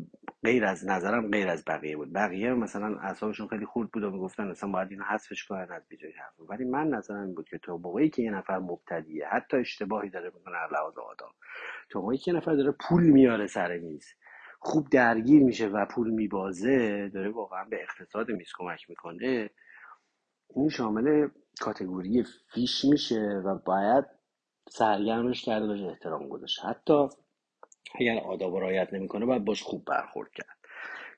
غیر 0.45 0.64
از 0.64 0.88
نظرم 0.88 1.31
غیر 1.31 1.49
از 1.49 1.64
بقیه 1.66 1.97
بود. 1.97 2.12
بقیه 2.12 2.54
مثلا 2.54 2.99
اعصابشون 2.99 3.49
خیلی 3.49 3.66
خورد 3.66 3.90
بود 3.90 4.02
و 4.02 4.11
می‌گفتن 4.11 4.49
مثلا 4.49 4.71
باید 4.71 4.90
اینو 4.90 5.04
حذفش 5.04 5.45
کنن 5.45 5.66
از 5.71 5.83
بیجای 5.88 6.12
حرف 6.12 6.50
ولی 6.50 6.64
من 6.64 6.88
نظرم 6.88 7.35
بود 7.35 7.49
که 7.49 7.59
تو 7.59 7.78
موقعی 7.78 8.11
که 8.11 8.23
یه 8.23 8.31
نفر 8.31 8.59
مبتدیه 8.59 9.26
حتی 9.28 9.57
اشتباهی 9.57 10.11
داره 10.11 10.33
می‌کنه 10.35 10.57
لحاظ 10.73 10.99
آداب 10.99 11.33
تو 11.90 12.00
موقعی 12.00 12.19
که 12.19 12.31
یه 12.31 12.37
نفر 12.37 12.54
داره 12.54 12.75
پول 12.88 13.02
میاره 13.04 13.47
سر 13.47 13.78
میز 13.78 14.07
خوب 14.66 14.88
درگیر 14.90 15.42
میشه 15.42 15.68
و 15.68 15.87
پول 15.87 16.11
میبازه 16.11 17.09
داره 17.14 17.30
واقعا 17.30 17.64
به 17.64 17.83
اقتصاد 17.83 18.30
میز 18.30 18.49
کمک 18.59 18.90
می‌کنه. 18.90 19.50
این 20.56 20.68
شامل 20.68 21.28
کاتگوری 21.61 22.25
فیش 22.54 22.85
میشه 22.85 23.42
و 23.44 23.59
باید 23.66 24.04
سرگرمش 24.68 25.42
کرده 25.42 25.66
بهش 25.66 25.80
احترام 25.80 26.28
گذاشت 26.28 26.64
حتی 26.64 27.09
اگر 28.00 28.18
آداب 28.18 28.56
رعایت 28.56 28.92
نمی‌کنه 28.92 29.26
باید 29.26 29.44
باش 29.44 29.62
خوب 29.62 29.85
برخورد 29.85 30.30
کرد. 30.30 30.59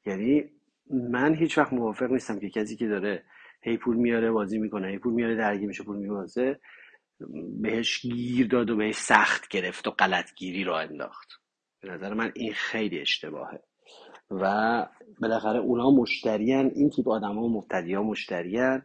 یعنی 0.06 0.50
من 0.90 1.34
هیچ 1.34 1.58
وقت 1.58 1.72
موافق 1.72 2.12
نیستم 2.12 2.38
که 2.38 2.50
کسی 2.50 2.76
که 2.76 2.86
داره 2.86 3.24
هی 3.62 3.76
پول 3.76 3.96
میاره 3.96 4.30
بازی 4.30 4.58
می‌کنه 4.58 4.88
هی 4.88 4.98
پول 4.98 5.12
میاره 5.12 5.36
درگیر 5.36 5.68
میشه 5.68 5.84
پول 5.84 5.96
میبازه 5.96 6.60
بهش 7.60 8.00
گیر 8.00 8.48
داد 8.48 8.70
و 8.70 8.76
بهش 8.76 8.96
سخت 8.96 9.48
گرفت 9.48 9.86
و 9.86 9.90
غلطگیری 9.90 10.64
را 10.64 10.80
انداخت. 10.80 11.45
به 11.86 11.92
نظر 11.92 12.14
من 12.14 12.32
این 12.34 12.52
خیلی 12.52 13.00
اشتباهه. 13.00 13.60
و 14.30 14.86
بالاخره 15.20 15.58
اونا 15.58 15.90
مشتریان 15.90 16.70
این 16.74 16.90
تیپ 16.90 17.08
آدم 17.08 17.34
ها 17.34 17.48
مبتدی 17.48 17.94
ها 17.94 18.02
مشتریان 18.02 18.82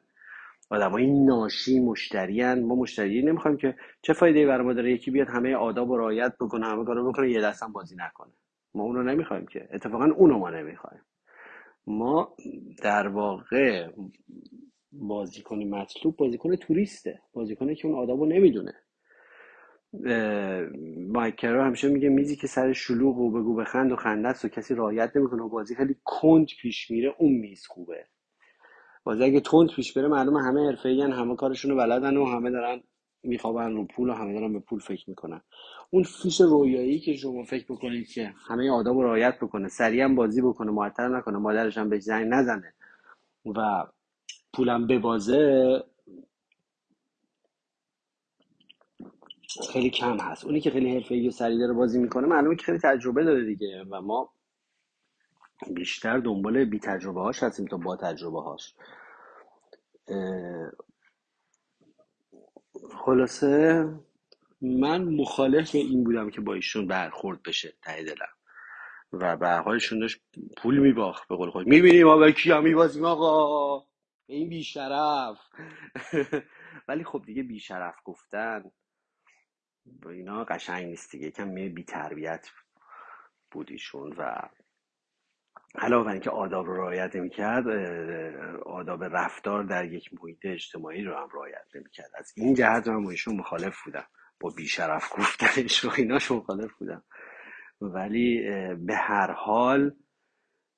آدمای 0.69 1.07
ناشی 1.25 1.79
مشتریان. 1.79 2.61
ما 2.61 2.75
مشتری 2.75 3.21
نمی‌خوایم 3.21 3.57
که 3.57 3.75
چه 4.01 4.13
فایده 4.13 4.45
برای 4.47 4.65
ما 4.65 4.73
داره؟ 4.73 4.91
یکی 4.91 5.11
بیاد 5.11 5.27
همه 5.27 5.55
آداب 5.55 5.89
و 5.89 5.97
رعایت 5.97 6.33
بکنه 6.41 6.65
همه 6.65 6.85
کارو 6.85 7.11
بکنه 7.11 7.31
یه 7.31 7.41
دست 7.41 7.63
هم 7.63 7.71
بازی 7.71 7.95
نکنه. 7.95 8.31
ما 8.73 8.83
اونو 8.83 9.03
نمی‌خوایم 9.03 9.45
که. 9.45 9.67
اتفاقا 9.73 10.05
اونو 10.05 10.37
ما 10.37 10.49
نمی‌خوایم. 10.49 11.01
ما 11.87 12.35
در 12.83 13.07
واقع 13.07 13.91
بازیکن 14.91 15.63
مطلوب 15.63 16.17
بازیکن 16.17 16.55
توریسته. 16.55 17.19
بازیکنی 17.33 17.75
که 17.75 17.87
اون 17.87 17.99
آدابو 17.99 18.25
نمی‌دونه. 18.25 18.73
مایکرو 21.13 21.63
همیشه 21.63 21.87
میگه 21.89 22.09
میزی 22.09 22.35
که 22.35 22.47
سر 22.47 22.73
شلوغ 22.73 23.17
و 23.17 23.31
بگو 23.31 23.55
بخند 23.55 23.91
و 23.91 23.95
خندست 23.95 24.45
و 24.45 24.47
کسی 24.47 24.75
رعایت 24.75 25.11
نمی‌کنه 25.15 25.43
و 25.43 25.49
بازی 25.49 25.75
خیلی 25.75 25.95
کند 26.03 26.47
پیش 26.61 26.91
میره 26.91 27.15
اون 27.17 27.31
میز 27.31 27.67
خوبه. 27.67 28.05
بازی 29.03 29.23
اگه 29.23 29.39
تند 29.39 29.69
پیش 29.69 29.93
بره 29.97 30.07
معلومه 30.07 30.43
همه 30.43 30.67
حرفه‌این 30.67 31.11
همه 31.11 31.35
کارشونو 31.35 31.75
بلدن 31.75 32.17
و 32.17 32.25
همه 32.25 32.51
دارن 32.51 32.83
میخوابن 33.23 33.73
رو 33.73 33.85
پول 33.85 34.09
و 34.09 34.13
همه 34.13 34.33
دارن 34.33 34.53
به 34.53 34.59
پول 34.59 34.79
فکر 34.79 35.09
می‌کنن. 35.09 35.41
اون 35.89 36.03
فیش 36.03 36.41
رویایی 36.41 36.99
که 36.99 37.15
شما 37.15 37.43
فکر 37.43 37.65
بکنید 37.69 38.07
که 38.07 38.33
همه 38.47 38.71
آداب 38.71 38.97
رو 38.97 39.03
رعایت 39.03 39.39
بکنه 39.39 39.67
سریع 39.67 40.03
هم 40.03 40.15
بازی 40.15 40.41
بکنه 40.41 40.71
معطل 40.71 41.15
نکنه 41.15 41.37
مادرش 41.37 41.77
هم 41.77 41.89
بهش 41.89 42.01
زنگ 42.01 42.27
نزنه 42.29 42.73
و 43.45 43.85
پولم 44.53 44.87
ببازه 44.87 45.83
خیلی 49.73 49.89
کم 49.89 50.17
هست. 50.19 50.45
اونی 50.45 50.61
که 50.61 50.71
خیلی 50.71 50.95
حرفه‌ای 50.95 51.27
و 51.27 51.31
سریع 51.31 51.59
داره 51.59 51.73
بازی 51.73 51.99
می‌کنه 51.99 52.27
معلومه 52.27 52.55
که 52.55 52.63
خیلی 52.63 52.79
تجربه 52.79 53.23
داره 53.23 53.45
دیگه 53.45 53.83
و 53.89 54.01
ما 54.01 54.33
بیشتر 55.73 56.17
دنبال 56.19 56.65
بی 56.65 56.79
تجربه 56.79 57.21
هاش 57.21 57.43
هستیم 57.43 57.65
تا 57.65 57.77
با 57.77 57.95
تجربه 57.95 58.41
هاش 58.41 58.75
خلاصه 63.05 63.85
من 64.61 65.03
مخالف 65.03 65.75
این 65.75 66.03
بودم 66.03 66.29
که 66.29 66.41
با 66.41 66.53
ایشون 66.53 66.87
برخورد 66.87 67.43
بشه 67.43 67.73
ته 67.81 68.03
دلم. 68.03 68.27
و 69.13 69.37
به 69.37 69.47
هر 69.47 69.61
حال 69.61 69.73
ایشون 69.73 69.99
داشت 69.99 70.21
پول 70.57 70.79
میباخت 70.79 71.27
به 71.27 71.35
قول 71.35 71.49
خود. 71.49 71.67
می‌بینیم 71.67 72.07
ما 72.07 72.17
به 72.17 72.31
کیا 72.31 72.61
میبازیم 72.61 73.05
آقا؟ 73.05 73.85
این 74.27 74.49
بیشرف. 74.49 75.37
ولی 76.87 77.03
خب 77.03 77.23
دیگه 77.25 77.43
بیشرف 77.43 77.95
گفتن 78.05 78.71
اینا 80.09 80.43
قشنگ 80.43 80.85
نیست 80.85 81.11
دیگه. 81.11 81.27
یکم 81.27 81.47
می 81.47 81.69
بی 81.69 81.83
تربیت 81.83 82.49
بود 83.51 83.71
ایشون 83.71 84.13
و 84.17 84.49
علاوه 85.75 86.05
بر 86.05 86.11
اینکه 86.11 86.29
آداب 86.29 86.65
رو 86.65 86.77
رعایت 86.77 87.15
نمی‌کرد 87.15 87.67
آداب 88.65 89.03
رفتار 89.03 89.63
در 89.63 89.85
یک 89.85 90.09
محیط 90.13 90.39
اجتماعی 90.43 91.03
رو 91.03 91.15
هم 91.15 91.29
رعایت 91.33 91.65
نمی‌کرد. 91.75 92.11
از 92.15 92.33
این 92.35 92.53
جهت 92.53 92.87
من 92.87 93.03
با 93.03 93.09
ایشون 93.09 93.35
مخالف 93.35 93.83
بودم. 93.85 94.05
با 94.39 94.49
بیشرف 94.49 95.13
گفتنش 95.19 95.85
و 95.85 95.91
ایناش 95.97 96.31
مخالف 96.31 96.71
بودم. 96.73 97.03
ولی 97.81 98.41
به 98.75 98.95
هر 98.95 99.31
حال 99.31 99.95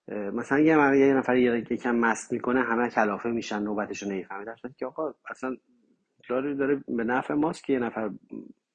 مثلا 0.08 0.60
یه 0.60 1.08
یه 1.08 1.14
نفر 1.14 1.38
یه 1.38 1.66
یکم 1.72 1.96
مست 1.96 2.34
می‌کنه 2.34 2.62
همه 2.62 2.90
کلافه 2.90 3.30
میشن 3.30 3.64
نوبتشو 3.64 4.10
نمی‌فهمه. 4.10 4.46
در 4.46 4.56
که 4.78 4.86
آقا 4.86 5.14
اصلا 5.30 5.58
داره 6.30 6.56
داره 6.56 6.84
به 6.88 7.04
نفع 7.04 7.34
ماست 7.34 7.64
که 7.64 7.74
یه 7.74 7.80
نفر 7.80 8.10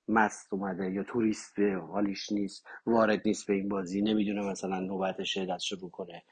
مست 0.09 0.53
اومده 0.53 0.91
یا 0.91 1.03
توریست 1.03 1.59
حالیش 1.59 2.33
نیست 2.33 2.67
وارد 2.87 3.23
نیست 3.25 3.47
به 3.47 3.55
این 3.55 3.69
بازی 3.69 4.03
نمی‌دونه 4.03 4.41
مثلا 4.51 4.81
نوبتشه 4.81 5.47
دستشو 5.47 5.77
رو 5.77 5.89
کنه. 5.89 6.23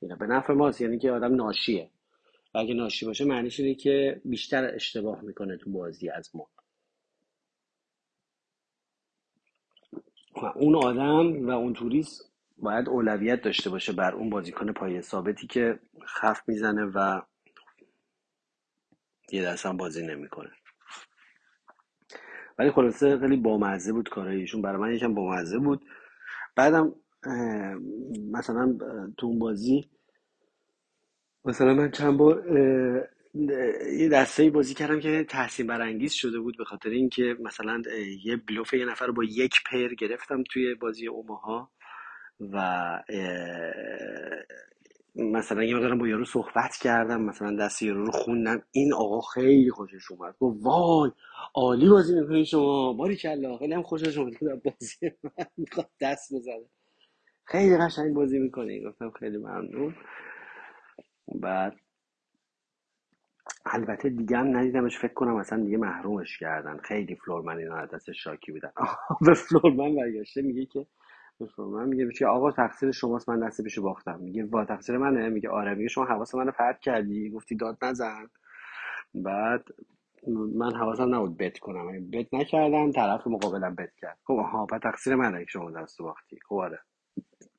اینا 0.00 0.16
به 0.16 0.26
نفع 0.26 0.52
ماست 0.52 0.80
یعنی 0.80 0.98
که 0.98 1.10
آدم 1.10 1.34
ناشیه. 1.34 1.90
و 2.54 2.58
اگه 2.58 2.74
ناشی 2.74 3.06
باشه 3.06 3.24
معنیش 3.24 3.60
اینه 3.60 3.74
که 3.74 4.20
بیشتر 4.24 4.74
اشتباه 4.74 5.20
می‌کنه 5.22 5.56
تو 5.56 5.70
بازی 5.70 6.10
از 6.10 6.30
ما. 6.34 6.48
و 10.42 10.46
اون 10.46 10.74
آدم 10.76 11.46
و 11.46 11.50
اون 11.50 11.72
توریست 11.72 12.32
باید 12.58 12.88
اولویت 12.88 13.42
داشته 13.42 13.70
باشه 13.70 13.92
بر 13.92 14.14
اون 14.14 14.30
بازیکن 14.30 14.72
پای 14.72 15.02
ثابتی 15.02 15.46
که 15.46 15.78
خف 16.06 16.40
می‌زنه 16.48 16.84
و 16.84 17.22
یه 19.32 19.42
دست 19.44 19.66
هم 19.66 19.76
بازی 19.76 20.06
نمی‌کنه. 20.06 20.50
ولی 22.60 22.72
خلاصه 22.72 23.18
خیلی 23.18 23.36
بامزه 23.36 23.94
بود 23.94 24.10
کارای 24.10 24.36
ایشون 24.40 24.62
برای 24.62 24.82
من 24.82 24.94
یکم 24.94 25.14
بامزه 25.14 25.58
بود. 25.58 25.86
بعدم 26.56 26.94
مثلا 28.32 28.78
تو 29.18 29.26
اون 29.26 29.38
بازی 29.38 29.90
مثلا 31.44 31.74
من 31.74 31.90
چند 31.90 32.16
بار 32.18 32.44
یه 33.98 34.08
دسته 34.12 34.50
بازی 34.50 34.74
کردم 34.74 35.00
که 35.00 35.24
تحسین 35.28 35.66
برانگیز 35.66 36.12
شده 36.12 36.40
بود 36.40 36.58
به 36.58 36.64
خاطر 36.64 36.90
اینکه 36.90 37.36
مثلا 37.40 37.82
یه 38.24 38.36
بلوف 38.36 38.74
یه 38.74 38.86
نفر 38.86 39.10
با 39.10 39.24
یک 39.24 39.54
پیر 39.70 39.94
گرفتم 39.94 40.42
توی 40.50 40.74
بازی 40.74 41.08
اوماها 41.08 41.72
و 42.40 42.56
مثلا 45.16 45.64
یه 45.64 45.76
مقدارم 45.76 45.98
با 45.98 46.08
یارو 46.08 46.24
صحبت 46.24 46.76
کردم 46.82 47.22
مثلا 47.22 47.56
دست 47.56 47.82
یارو 47.82 48.04
رو 48.04 48.12
خوندم. 48.12 48.62
این 48.72 48.94
آقا 48.94 49.20
خیلی 49.20 49.70
خوشش 49.70 50.10
اومد. 50.10 50.36
گفت 50.40 50.58
وای 50.66 51.10
عالی 51.54 51.88
بازی 51.88 52.20
می‌کنین 52.20 52.44
شما. 52.44 52.92
باری 52.92 53.16
کلا 53.16 53.58
خیلی 53.58 53.74
هم 53.74 53.82
خوشش 53.82 54.18
اومد. 54.18 54.34
بازی 54.64 55.10
من 55.24 55.46
می‌خواد 55.56 55.90
دست 56.00 56.34
بزنه. 56.34 56.66
خیلی 57.44 57.78
قشنگ 57.78 58.14
بازی 58.14 58.38
می‌کنی. 58.38 58.82
گفتم 58.84 59.10
خیلی 59.10 59.38
ممنون. 59.38 59.96
بعد 61.34 61.76
البته 63.66 64.10
دیگه 64.10 64.38
هم 64.38 64.58
ندیدمش. 64.58 64.98
فکر 64.98 65.14
کنم 65.14 65.36
اصلا 65.36 65.64
دیگه 65.64 65.76
محرومش 65.78 66.38
کردن. 66.38 66.78
خیلی 66.78 67.16
فلورمن 67.16 67.58
اینا 67.58 67.76
از 67.76 67.90
دست 67.90 68.12
شاکی 68.12 68.52
بودن. 68.52 68.72
به 69.26 69.34
فلورمن 69.34 69.96
برگشته 69.96 70.42
میگه 70.42 70.66
که 70.66 70.86
به 71.40 71.46
فلورمن 71.46 71.88
میگه 71.88 72.12
چی 72.18 72.24
آقا 72.24 72.52
تقصیر 72.52 72.90
شماست 72.90 73.28
من 73.28 73.46
دست 73.46 73.62
پیشو 73.62 73.82
باختم. 73.82 74.20
میگه 74.20 74.44
با 74.44 74.64
تقصیر 74.64 74.98
منه. 74.98 75.28
میگه 75.28 75.50
آره. 75.50 75.74
میگه 75.74 75.88
شما 75.88 76.04
حواس 76.04 76.34
منو 76.34 76.50
پرت 76.52 76.80
کردی. 76.80 77.30
گفتی 77.30 77.56
داد 77.56 77.78
نزن. 77.82 78.26
بعد 79.14 79.64
من 80.56 80.74
حواسم 80.74 81.14
نبود 81.14 81.36
بت 81.38 81.58
کنم. 81.58 82.10
بت 82.10 82.34
نکردم 82.34 82.92
طرف 82.92 83.26
مقابلم 83.26 83.74
بت 83.74 83.94
کرد. 83.96 84.18
خب 84.24 84.34
آها 84.34 84.66
بعد 84.66 84.82
تقصیر 84.82 85.14
منه 85.14 85.38
که 85.38 85.50
شما 85.50 85.70
دست 85.70 86.02
باختی. 86.02 86.38
خب 86.48 86.54
آره. 86.54 86.78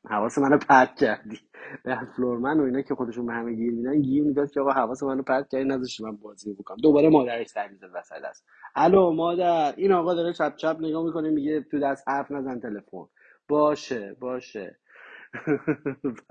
حواس 0.09 0.38
منو 0.38 0.57
پرت 0.57 0.95
کردی. 0.95 1.39
به 1.83 1.97
فلورمن 2.15 2.59
و 2.59 2.63
اینا 2.63 2.81
که 2.81 2.95
خودشون 2.95 3.25
به 3.25 3.33
همه 3.33 3.53
گیر 3.53 3.73
میدن 3.73 4.01
گیر 4.01 4.23
می‌داد 4.23 4.51
که 4.51 4.61
آقا 4.61 4.71
حواس 4.71 5.03
منو 5.03 5.21
پرت 5.23 5.47
کردی 5.47 5.65
نذاشتی 5.65 6.03
من 6.03 6.15
بازی 6.15 6.53
بکنم. 6.53 6.77
دوباره 6.83 7.09
مادرش 7.09 7.47
سر 7.47 7.67
می‌زد 7.67 7.89
وسط 7.93 8.23
است 8.29 8.45
الو 8.75 9.11
مادر. 9.11 9.73
این 9.77 9.91
آقا 9.91 10.13
داره 10.13 10.33
چپ 10.33 10.55
چپ 10.55 10.77
نگاه 10.79 11.05
می‌کنه 11.05 11.29
میگه 11.29 11.61
تو 11.71 11.79
دست 11.79 12.09
حرف 12.09 12.31
نزن 12.31 12.59
تلفن. 12.59 13.05
باشه 13.51 14.15
باشه. 14.22 14.79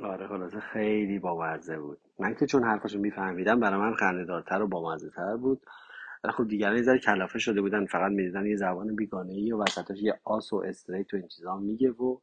آره 0.00 0.28
خلاصه 0.28 0.60
خیلی 0.60 1.18
بامزه 1.18 1.78
بود. 1.78 2.00
من 2.20 2.34
که 2.34 2.46
چون 2.46 2.64
حرفاشو 2.64 3.00
میفهمیدم 3.00 3.60
برای 3.60 3.80
من 3.80 3.94
خندهدارتر 3.94 4.62
و 4.62 4.68
بامزه 4.68 5.10
تر 5.10 5.36
بود. 5.36 5.66
ولی 6.24 6.32
خب 6.34 6.48
دیگران 6.48 6.76
یه 6.76 6.82
ذره 6.82 6.98
کلافه 6.98 7.38
شده 7.38 7.60
بودن 7.62 7.86
فقط 7.86 8.12
می‌دیدن 8.12 8.46
یه 8.46 8.56
زبان 8.56 8.96
بیگانه 8.96 9.32
ای 9.34 9.52
و 9.52 9.58
وسطش 9.62 10.02
یه 10.02 10.20
آس 10.24 10.52
و 10.52 10.56
استریت 10.66 11.14
و 11.14 11.16
این 11.18 11.28
چیزا 11.28 11.56
میگه 11.58 11.90
و 11.90 12.18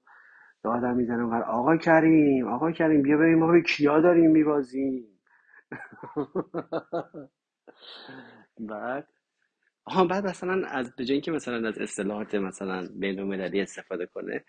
آدم 0.66 0.96
می‌زنه 0.98 1.24
اونور 1.24 1.44
آقا 1.44 1.78
کریم 1.78 2.48
آقا 2.48 2.72
کریم 2.72 3.04
بیا 3.04 3.18
بریم 3.18 3.40
ما 3.40 3.48
به 3.52 3.62
کیا 3.62 4.02
داریم 4.02 4.32
میبازیم. 4.32 5.22
بعد 8.60 9.08
آها 9.88 10.06
بعد 10.06 10.28
مثلا 10.28 10.68
از 10.68 10.98
به 10.98 11.06
جای 11.06 11.14
اینکه 11.16 11.32
مثلا 11.32 11.70
از 11.70 11.80
اصطلاحات 11.80 12.36
مثلا 12.36 12.90
بین 12.96 13.20
المللی 13.20 13.62
استفاده 13.62 14.08
کنه 14.08 14.46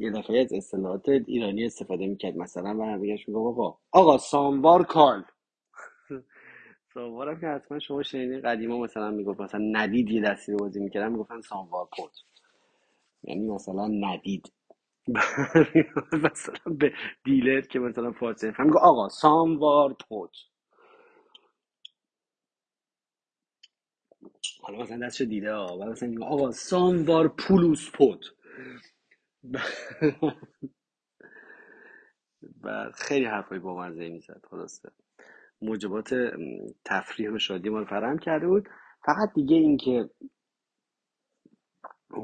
یه 0.00 0.12
دفعه 0.12 0.40
از 0.42 0.54
اصطلاحات 0.54 1.10
ایرانی 1.10 1.66
استفاده 1.66 2.08
می‌کرد 2.08 2.36
مثلا 2.38 2.76
و 2.80 2.98
میگه 2.98 3.18
آقا 3.36 3.78
آقا 3.92 4.18
ساموار 4.18 4.84
کال. 4.84 5.24
ساموار 6.94 7.30
هم 7.30 7.40
که 7.40 7.48
حتما 7.48 7.80
شما 7.80 8.04
شنیدین 8.04 8.42
قدیما 8.42 8.78
مثلا 8.78 9.12
می‌گفت 9.12 9.40
مثلا 9.42 9.60
ندید 9.72 10.10
یه 10.10 10.22
دستی 10.22 10.52
رو 10.52 10.58
بازی 10.58 10.80
می‌کردن 10.80 11.12
می‌گفتن 11.12 11.42
ساموار 11.42 11.88
پورت 11.98 12.12
یعنی 13.24 13.48
مثلا 13.48 13.88
ندید. 13.88 14.52
مثلا 16.24 16.74
به 16.78 16.92
دیلر 17.24 17.60
که 17.62 17.78
مثلا 17.78 18.12
فارسی 18.12 18.48
هم 18.56 18.66
میگه 18.66 18.78
آقا 18.78 19.08
ساموار 19.08 19.96
پورت 20.08 20.30
حالا 24.62 24.78
مثلا 24.82 25.06
دستش 25.06 25.20
دیده 25.22 25.54
ها 25.54 25.78
و 25.78 25.84
مثلا 25.86 26.08
میگه 26.08 26.24
آقا 26.24 26.50
ساموار 26.52 27.28
پولوس 27.28 27.90
پوت 27.94 28.20
و 32.62 32.92
خیلی 32.94 33.24
حرفای 33.26 33.58
با 33.58 33.78
مزه 33.82 34.08
می‌زد 34.08 34.42
خلاصه. 34.50 34.90
موجبات 35.62 36.14
تفریح 36.84 37.30
و 37.30 37.38
شادی 37.38 37.68
ما 37.68 37.78
رو 37.78 37.84
فراهم 37.86 38.18
کرده 38.18 38.48
بود. 38.48 38.68
فقط 39.06 39.34
دیگه 39.34 39.56
این 39.56 39.76
که 39.76 40.10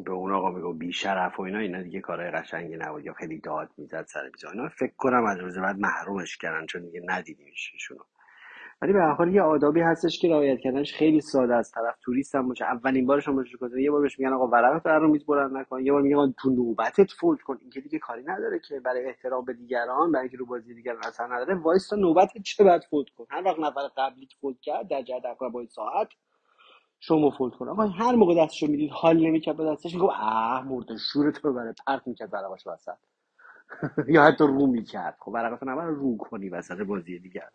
به 0.05 0.13
اون 0.13 0.33
آقا 0.33 0.51
میگو 0.51 0.73
بی 0.75 0.93
شرف 0.93 1.41
و 1.41 1.43
اینا 1.43 1.59
اینا 1.59 1.83
دیگه 1.83 2.01
کارهای 2.01 2.31
قشنگی 2.31 2.77
نبود 2.77 3.05
یا 3.07 3.15
خیلی 3.15 3.41
داد 3.41 3.71
می‌زد 3.79 4.07
سر 4.07 4.31
میزا 4.31 4.51
اینا 4.51 4.69
فکر 4.69 4.95
کنم 4.99 5.25
از 5.27 5.39
روز 5.41 5.59
بعد 5.59 5.77
محرومش 5.79 6.37
کردن 6.37 6.67
چون 6.67 6.83
دیگه 6.83 7.01
ندیدیمش 7.05 7.71
ایشونو 7.75 8.05
ولی 8.83 8.93
به 8.93 9.01
هر 9.01 9.13
حال 9.13 9.35
یه 9.35 9.43
آدابی 9.43 9.81
هستش 9.81 10.19
که 10.19 10.29
رعایت 10.29 10.61
کردنش 10.61 10.95
خیلی 10.95 11.21
ساده 11.21 11.55
است 11.55 11.75
طرف 11.75 11.97
توریست 12.03 12.35
هم 12.35 12.49
باشه. 12.49 12.65
اولین 12.65 13.07
بارش 13.07 13.29
هم 13.29 13.37
باشه 13.37 13.83
یه 13.83 13.91
بار 13.91 14.01
بهش 14.01 14.19
میگن 14.19 14.33
آقا 14.33 14.47
ورقت 14.49 14.87
رو 14.87 15.09
میز 15.09 15.31
نکن. 15.31 15.81
یه 15.81 15.93
بار 15.93 16.03
میگن 16.03 16.35
تو 16.39 16.51
نوبتت 16.51 17.11
fold 17.11 17.41
کن. 17.43 17.59
این 17.61 17.71
که 17.71 17.81
دیگه 17.81 17.99
کاری 17.99 18.23
نداره 18.23 18.61
که 18.69 18.81
برای 18.81 19.07
احترام 19.07 19.45
به 19.45 19.53
دیگران 19.53 20.13
برای 20.13 20.23
اینکه 20.23 20.37
رو 20.37 20.47
بازی 20.47 20.75
دیگران 20.75 21.01
اثر 21.05 21.27
نداره. 21.27 21.55
وایس 21.55 21.89
تا 21.89 21.97
نوبتت 21.97 22.43
چه 22.45 22.65
بعد 22.65 22.83
fold 22.91 23.07
کن. 23.19 23.27
هر 23.31 23.43
وقت 23.45 23.59
نفر 23.59 23.81
قبلی 23.97 24.29
fold 24.41 24.61
کرد 24.61 24.89
در 24.89 25.03
جهت 25.03 25.25
عقربای 25.27 25.67
ساعت 25.67 26.09
شما 27.01 27.31
فولد 27.31 27.55
کن. 27.55 27.69
آقا 27.69 27.87
هر 27.87 28.15
موقع 28.15 28.45
دستشو 28.45 28.67
می‌دید 28.67 28.91
حال 28.91 29.17
نمی‌کرد 29.17 29.57
به 29.57 29.65
دستش 29.65 29.95
می‌گفت 29.95 30.15
اه 30.19 30.69
مرده 30.69 30.97
شورت 31.13 31.45
رو 31.45 31.53
بره 31.55 31.75
پرت 31.87 32.07
می‌کرد 32.07 32.33
ورقاش 32.33 32.67
وسط. 32.67 32.99
یا 34.15 34.25
حتی 34.25 34.45
رو 34.45 34.67
می‌کرد. 34.67 35.17
خب 35.21 35.29
ورقاتو 35.29 35.67
نباید 35.67 35.89
رو 35.89 36.17
کنی 36.17 36.49
وسط 36.49 36.81
بازی 36.81 37.19
دیگر 37.19 37.49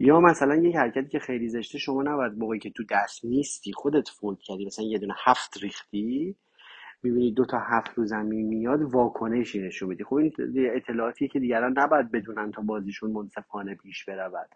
یا 0.00 0.20
مثلا 0.20 0.56
یک 0.56 0.76
حرکتی 0.76 1.08
که 1.10 1.20
خیلی 1.20 1.48
زشته 1.50 1.78
شما 1.78 2.04
نباید 2.04 2.34
موقعی 2.38 2.60
که 2.60 2.70
تو 2.70 2.84
دست 2.90 3.26
نیستی 3.26 3.74
خودت 3.74 4.08
فولد 4.10 4.40
کردی 4.40 4.66
مثلا 4.66 4.86
یه 4.86 4.98
دونه 4.98 5.14
هفت 5.24 5.58
ریختی 5.62 6.36
می‌بینی 7.04 7.32
دو 7.32 7.46
تا 7.46 7.58
هفت 7.60 7.94
رو 7.94 8.06
زمین 8.06 8.48
میاد 8.48 8.82
واکنشی 8.82 9.62
نشون 9.62 9.90
میدی. 9.90 10.04
خب 10.04 10.16
این 10.16 10.32
اطلاعاتیه 10.76 11.28
که 11.28 11.40
دیگران 11.40 11.78
نباید 11.78 12.12
بدونن 12.12 12.52
تا 12.52 12.62
بازیشون 12.62 13.12
منصفانه 13.12 13.76
پیش 13.76 14.06
برود. 14.06 14.50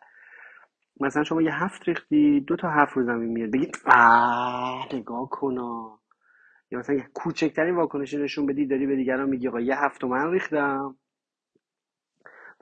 مثلا 1.01 1.25
شما 1.25 1.43
یه 1.43 1.55
هفت 1.65 1.89
ریختی 1.89 2.41
دو 2.41 2.57
تا 2.57 2.71
هفت 2.71 2.95
رو 2.97 3.05
زمین 3.05 3.31
میاد 3.33 3.51
بگی 3.53 3.73
آه 3.87 4.89
نگاه 4.95 5.29
کنا 5.31 6.01
یا 6.73 6.81
مثلا 6.81 7.01
کوچکترین 7.14 7.77
واکنشی 7.77 8.18
نشون 8.18 8.47
بدی 8.47 8.66
داری 8.66 8.87
به 8.87 8.97
دیگران 8.97 9.31
میگی 9.31 9.49
آقا 9.49 9.61
یه 9.61 9.85
هفت 9.85 10.05
من 10.05 10.33
ریختم. 10.33 10.97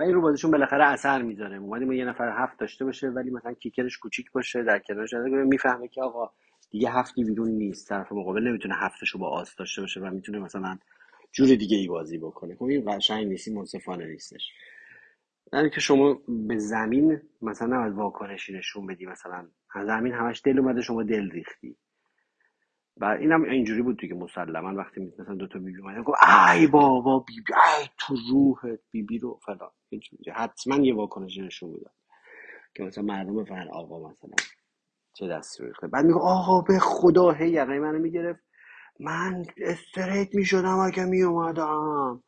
و 0.03 0.05
این 0.05 0.15
رو 0.15 0.21
بازیشون 0.21 0.51
بالاخره 0.51 0.85
اثر 0.85 1.23
می‌ذاره. 1.23 1.57
اومدیم 1.57 1.93
یه 1.93 2.05
نفر 2.05 2.43
هفت 2.43 2.59
داشته 2.59 2.85
باشه 2.85 3.09
ولی 3.09 3.31
مثلا 3.31 3.53
کیکرش 3.53 3.99
کوچیک 3.99 4.33
باشه 4.33 4.63
در 4.63 4.79
کنارش 4.79 5.15
می‌فهمه 5.47 5.89
که 5.89 6.03
آقا 6.03 6.31
دیگه 6.71 6.91
هفتی 6.91 7.25
بیرون 7.25 7.49
نیست. 7.51 7.89
طرف 7.89 8.13
مقابل 8.13 8.49
نمی‌تونه 8.49 8.75
هفتشو 8.75 9.19
با 9.19 9.29
آس 9.29 9.57
داشته 9.57 9.81
باشه 9.81 10.01
و 10.01 10.11
می‌تونه 10.11 10.39
مثلا 10.39 10.79
جور 11.33 11.49
دیگه 11.49 11.77
ای 11.77 11.89
بازی 11.89 12.19
بکنه. 12.19 12.55
خب 12.55 12.65
این 12.65 12.97
قشنگ 12.97 13.27
نیستی 13.27 13.55
منصفانه 13.55 14.07
نیستش. 14.07 14.53
در 15.53 15.69
که 15.69 15.81
شما 15.81 16.21
به 16.29 16.59
زمین 16.59 17.21
مثلا 17.43 17.77
نباید 17.77 17.95
واکنشی 17.95 18.55
نشون 18.55 18.87
بدی 18.87 19.07
مثلا 19.07 19.49
از 19.75 19.87
زمین 19.87 20.13
همش 20.13 20.43
دل 20.45 20.59
اومده 20.59 20.83
شما 20.83 21.03
دل 21.03 21.31
ریختی. 21.31 21.77
و 22.97 23.05
اینم 23.05 23.45
اینجوری 23.45 23.83
بود 23.83 23.99
دیگه 24.01 24.15
مسلما 24.15 24.75
وقتی 24.75 25.15
مثلا 25.21 25.35
دو 25.35 25.47
تا 25.47 25.59
بیبی 25.59 25.81
اومدن 25.81 26.03
گفت 26.03 26.19
ای 26.55 26.67
بابا 26.67 27.19
بیبی 27.21 27.53
ای 27.55 27.87
تو 27.99 28.17
روحت 28.33 28.81
بیبی 28.91 29.19
رو 29.19 29.41
فلان 29.47 29.71
حتما 30.35 30.77
یه 30.77 30.95
واکنشی 30.95 31.43
نشون 31.43 31.71
می‌داد 31.71 31.95
که 32.75 32.85
مثلا 32.85 33.05
مردم 33.05 33.37
بفهمن 33.37 33.69
آقا 33.71 34.11
مثلا 34.11 34.37
چه 35.15 35.29
دستی 35.29 35.65
ریخته 35.67 35.89
بعد 35.89 36.05
میگه 36.07 36.19
آقا 36.21 36.61
به 36.61 36.79
خدا 36.79 37.33
هی 37.33 37.51
یقه 37.51 37.79
منو 37.79 37.99
می‌گرفت. 37.99 38.45
من 39.01 39.45
استریت 39.57 40.35
می‌شدم 40.35 40.79
اگه 40.79 41.05
میومدم 41.05 42.25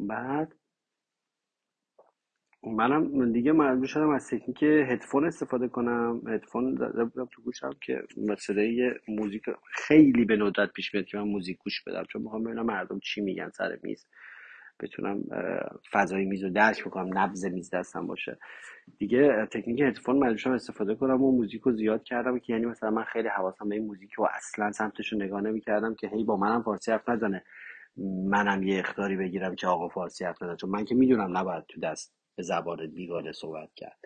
بعد 0.00 0.57
منم 2.66 3.32
دیگه 3.32 3.52
مجبور 3.52 3.86
شدم 3.86 4.10
از 4.10 4.28
تکنیک 4.30 4.62
هدفون 4.62 5.24
استفاده 5.24 5.68
کنم. 5.68 6.22
هدفون 6.28 6.76
زدم 6.76 7.28
تو 7.32 7.42
گوشم 7.42 7.70
که 7.80 8.02
صدای 8.38 8.92
موزیک 9.08 9.42
خیلی 9.72 10.24
به 10.24 10.36
ندرت 10.36 10.72
پیش 10.72 10.94
میاد 10.94 11.06
که 11.06 11.18
من 11.18 11.24
موزیک 11.24 11.58
گوش 11.58 11.84
بدم. 11.86 12.04
چون 12.04 12.22
می‌خوام 12.22 12.44
ببینم 12.44 12.66
مردم 12.66 12.98
چی 12.98 13.20
میگن 13.20 13.50
سر 13.50 13.78
میز. 13.82 14.06
بتونم 14.80 15.22
فضای 15.92 16.24
میز 16.24 16.42
رو 16.44 16.50
درک 16.50 16.84
بکنم 16.84 17.18
نبض 17.18 17.44
میز 17.44 17.70
دستم 17.74 18.06
باشه. 18.06 18.38
دیگه 18.98 19.46
تکنیک 19.46 19.80
هدفون 19.80 20.16
مجبور 20.16 20.36
شدم 20.36 20.52
استفاده 20.52 20.94
کنم 20.94 21.22
و 21.22 21.32
موزیک 21.32 21.62
رو 21.62 21.72
زیاد 21.72 22.02
کردم 22.02 22.38
که 22.38 22.52
یعنی 22.52 22.66
مثلا 22.66 22.90
من 22.90 23.04
خیلی 23.04 23.28
حواسم 23.28 23.68
به 23.68 23.74
این 23.74 23.86
موزیک 23.86 24.12
رو 24.12 24.28
اصلا 24.34 24.72
سمتش 24.72 25.12
رو 25.12 25.18
نگاه 25.18 25.40
نمی‌کردم 25.40 25.94
که 25.94 26.08
هی 26.08 26.24
با 26.24 26.36
منم 26.36 26.62
فارسی 26.62 26.92
حرف 26.92 27.08
نزنه. 27.08 27.44
منم 28.26 28.62
یه 28.62 28.78
اختاری 28.78 29.16
بگیرم 29.16 29.54
که 29.54 29.66
آقا 29.66 29.88
فارسی 29.88 30.24
حرف 30.24 30.36
چون 30.60 30.70
من 30.70 30.84
که 30.84 30.94
می‌دونم 30.94 31.36
نباید 31.36 31.64
تو 31.68 31.80
دست 31.80 32.14
به 32.38 32.44
زبان 32.44 32.86
بیگانه 32.86 33.32
صحبت 33.32 33.74
کرد. 33.76 33.98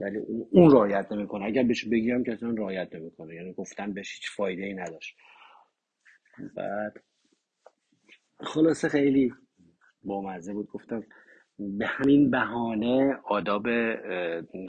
ولی 0.00 0.18
اون 0.50 0.70
رایت 0.70 1.12
نمی‌کنه. 1.12 1.44
اگر 1.44 1.62
بهش 1.62 1.84
بگیرم 1.84 2.24
که 2.24 2.32
اصلا 2.32 2.54
رایت 2.58 2.94
نمی‌کنه. 2.94 3.34
یعنی 3.34 3.52
گفتن 3.52 3.92
بهش 3.92 4.14
هیچ 4.14 4.30
فایده 4.30 4.64
ای 4.64 4.74
نداشت. 4.74 5.16
بعد 6.56 6.92
خلاصه 8.40 8.88
خیلی 8.88 9.32
بامزه 10.02 10.52
بود. 10.52 10.66
گفتم 10.66 11.06
به 11.58 11.86
همین 11.86 12.30
بهانه 12.30 13.18
آداب 13.24 13.66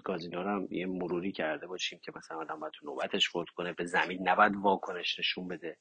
گازینو 0.04 0.44
رو 0.44 0.50
هم 0.50 0.68
یه 0.72 0.86
مروری 0.86 1.32
کرده 1.32 1.68
باشیم 1.68 2.00
که 2.04 2.12
مثلا 2.16 2.38
آدم 2.38 2.60
باید 2.60 2.74
تو 2.74 2.86
نوبتش 2.86 3.30
فوت 3.30 3.50
کنه 3.50 3.74
به 3.74 3.86
زمین 3.86 4.30
نباید 4.30 4.56
واکنش 4.56 5.20
نشون 5.20 5.48
بده. 5.48 5.78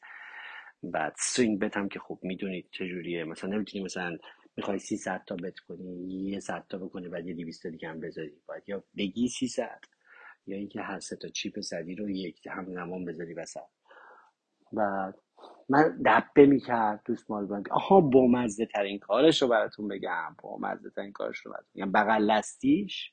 بعد 0.82 1.14
سوینگ 1.18 1.58
بت 1.58 1.90
که 1.92 1.98
خب 1.98 2.18
می‌دونید 2.22 2.68
چجوریه 2.70 3.24
مثلا 3.24 3.50
نمی‌تونی 3.50 3.84
مثلا 3.84 4.18
می‌خوای 4.56 4.78
300 4.78 5.22
تا 5.26 5.36
بت 5.36 5.58
کنی 5.58 6.12
یه 6.30 6.40
100 6.40 6.66
تا 6.68 6.78
بکنی 6.78 7.08
بعد 7.08 7.28
یه 7.28 7.34
200 7.34 7.66
دیگه 7.66 7.88
هم 7.88 8.00
بذاری 8.00 8.32
باید 8.48 8.62
یا 8.66 8.84
بگی 8.96 9.28
300 9.28 9.80
یا 10.46 10.56
اینکه 10.56 10.80
هر 10.82 11.00
سه 11.00 11.16
تا 11.16 11.28
چیپ 11.28 11.60
صدی 11.60 11.94
رو 11.94 12.10
یک 12.10 12.46
همزمان 12.46 13.04
بذاری 13.04 13.34
وسط. 13.34 13.60
بعد 14.72 15.14
من 15.68 16.02
دبه 16.06 16.46
می‌کرد 16.46 17.02
تو 17.06 17.16
سمال 17.16 17.46
بانک 17.46 17.72
آها 17.72 18.00
با 18.00 18.26
مزه 18.26 18.66
ترین 18.66 18.98
کارش 18.98 19.42
رو 19.42 19.48
براتون 19.48 19.88
بگم. 19.88 20.36
با 20.42 20.58
مزه 20.58 20.90
ترین 20.90 21.12
کارش 21.12 21.38
رو 21.38 21.52
براتون 21.52 21.70
بگم. 21.76 21.92
بغل 21.92 22.22
لستیش 22.30 23.12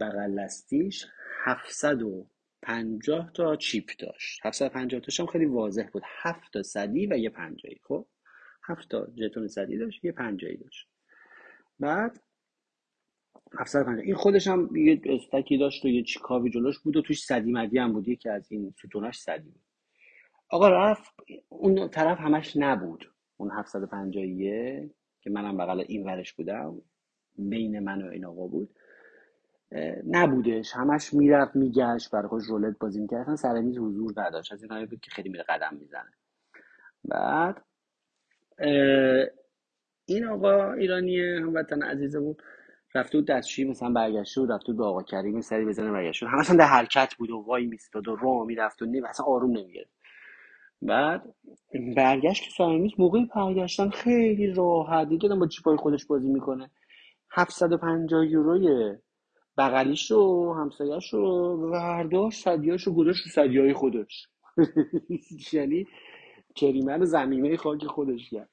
بغل 0.00 0.30
لستیش 0.40 1.06
750 1.44 3.32
تا 3.34 3.56
چیپ 3.56 3.90
داشت. 3.98 4.40
750 4.46 5.00
تاش 5.00 5.20
هم 5.20 5.26
خیلی 5.26 5.46
واضح 5.46 5.88
بود. 5.92 6.02
7 6.22 6.52
تا 6.52 6.62
صدی 6.62 7.06
و 7.06 7.18
یه 7.18 7.30
پنجایی 7.30 7.80
خب؟ 7.84 8.06
7 8.64 8.88
تا 8.88 9.08
ژتون 9.16 9.48
صدی 9.48 9.78
داشت 9.78 10.04
یه 10.04 10.12
پنجایی 10.12 10.56
داشت. 10.56 10.88
بعد 11.80 12.20
750 13.58 14.04
این 14.04 14.14
خودش 14.14 14.48
هم 14.48 14.76
یه 14.76 15.00
استکی 15.04 15.58
داشت 15.58 15.84
و 15.84 15.88
یه 15.88 16.02
چیکاوی 16.02 16.50
جلوش 16.50 16.78
بود 16.78 16.96
و 16.96 17.02
توش 17.02 17.24
صدی 17.24 17.52
مدی 17.52 17.78
هم 17.78 17.92
بود. 17.92 18.08
یکی 18.08 18.28
از 18.28 18.52
این 18.52 18.74
ستوناش 18.78 19.20
صدی 19.20 19.50
بود. 19.50 19.62
آقا 20.48 20.68
رفت 20.68 21.14
اون 21.48 21.88
طرف 21.88 22.20
همش 22.20 22.56
نبود. 22.56 23.12
اون 23.36 23.50
750 23.50 24.88
که 25.20 25.30
منم 25.30 25.56
بغل 25.56 25.84
این 25.88 26.04
ورش 26.04 26.32
بودم 26.32 26.82
بین 27.38 27.78
من 27.78 28.02
و 28.02 28.10
این 28.10 28.24
آقا 28.24 28.46
بود 28.46 28.76
نبودش. 30.06 30.72
همش 30.72 31.14
می‌رفت 31.14 31.56
میگشت 31.56 32.10
برای 32.10 32.28
خودش 32.28 32.44
رولت 32.48 32.78
بازی 32.78 33.00
می‌کرد. 33.00 33.20
اصلا 33.20 33.36
سر 33.36 33.60
میز 33.60 33.78
حضور 33.78 34.12
نداشت. 34.16 34.52
از 34.52 34.62
این 34.62 34.86
بود 34.86 35.00
که 35.00 35.10
خیلی 35.10 35.28
میره 35.28 35.44
قدم 35.48 35.76
می‌زنه. 35.80 36.12
بعد 37.04 37.64
این 40.06 40.26
آقا 40.28 40.72
ایرانی 40.72 41.20
هموطن 41.20 41.82
عزیزمون 41.82 42.36
رفته 42.94 43.18
بود 43.18 43.26
دستشویی 43.26 43.68
مثلا 43.68 43.90
برگشته 43.90 44.40
بود 44.40 44.52
رفته 44.52 44.66
بود 44.66 44.76
به 44.76 44.84
آقا 44.84 45.02
کریم 45.02 45.40
سری 45.40 45.64
بزنه 45.64 45.92
برگشته 45.92 46.26
بود. 46.26 46.34
همش 46.34 46.50
در 46.50 46.66
حرکت 46.66 47.14
بود 47.18 47.30
و 47.30 47.44
وای 47.46 47.66
میستاد 47.66 48.08
و 48.08 48.16
راه 48.16 48.46
می‌رفت 48.46 48.82
و 48.82 48.86
نیم 48.86 49.04
اصلا 49.04 49.26
آروم 49.26 49.58
نمی‌گرفت. 49.58 49.92
بعد 50.82 51.34
برگشت 51.96 52.56
که 52.56 52.64
موقعی 52.98 53.28
برگشتن 53.36 53.90
خیلی 53.90 54.54
راحت 54.54 55.08
دیگه 55.08 55.28
با 55.28 55.46
چیپای 55.46 55.76
خودش 55.76 56.06
بازی 56.06 56.28
می‌کنه. 56.28 56.70
750 57.30 58.26
یوروی 58.26 58.96
بغلیش 59.58 60.10
رو 60.10 60.54
همسایش 60.54 61.12
رو 61.12 61.56
ورداشت 61.72 62.42
سدیاش 62.44 62.82
رو 62.82 62.94
گذاشت 62.94 63.24
رو 63.26 63.30
سدیای 63.32 63.72
خودش. 63.72 64.28
یعنی 65.52 65.86
کریمه 66.54 66.96
رو 66.96 67.04
زمینه 67.04 67.56
خاک 67.56 67.86
خودش 67.86 68.30
کرد. 68.30 68.50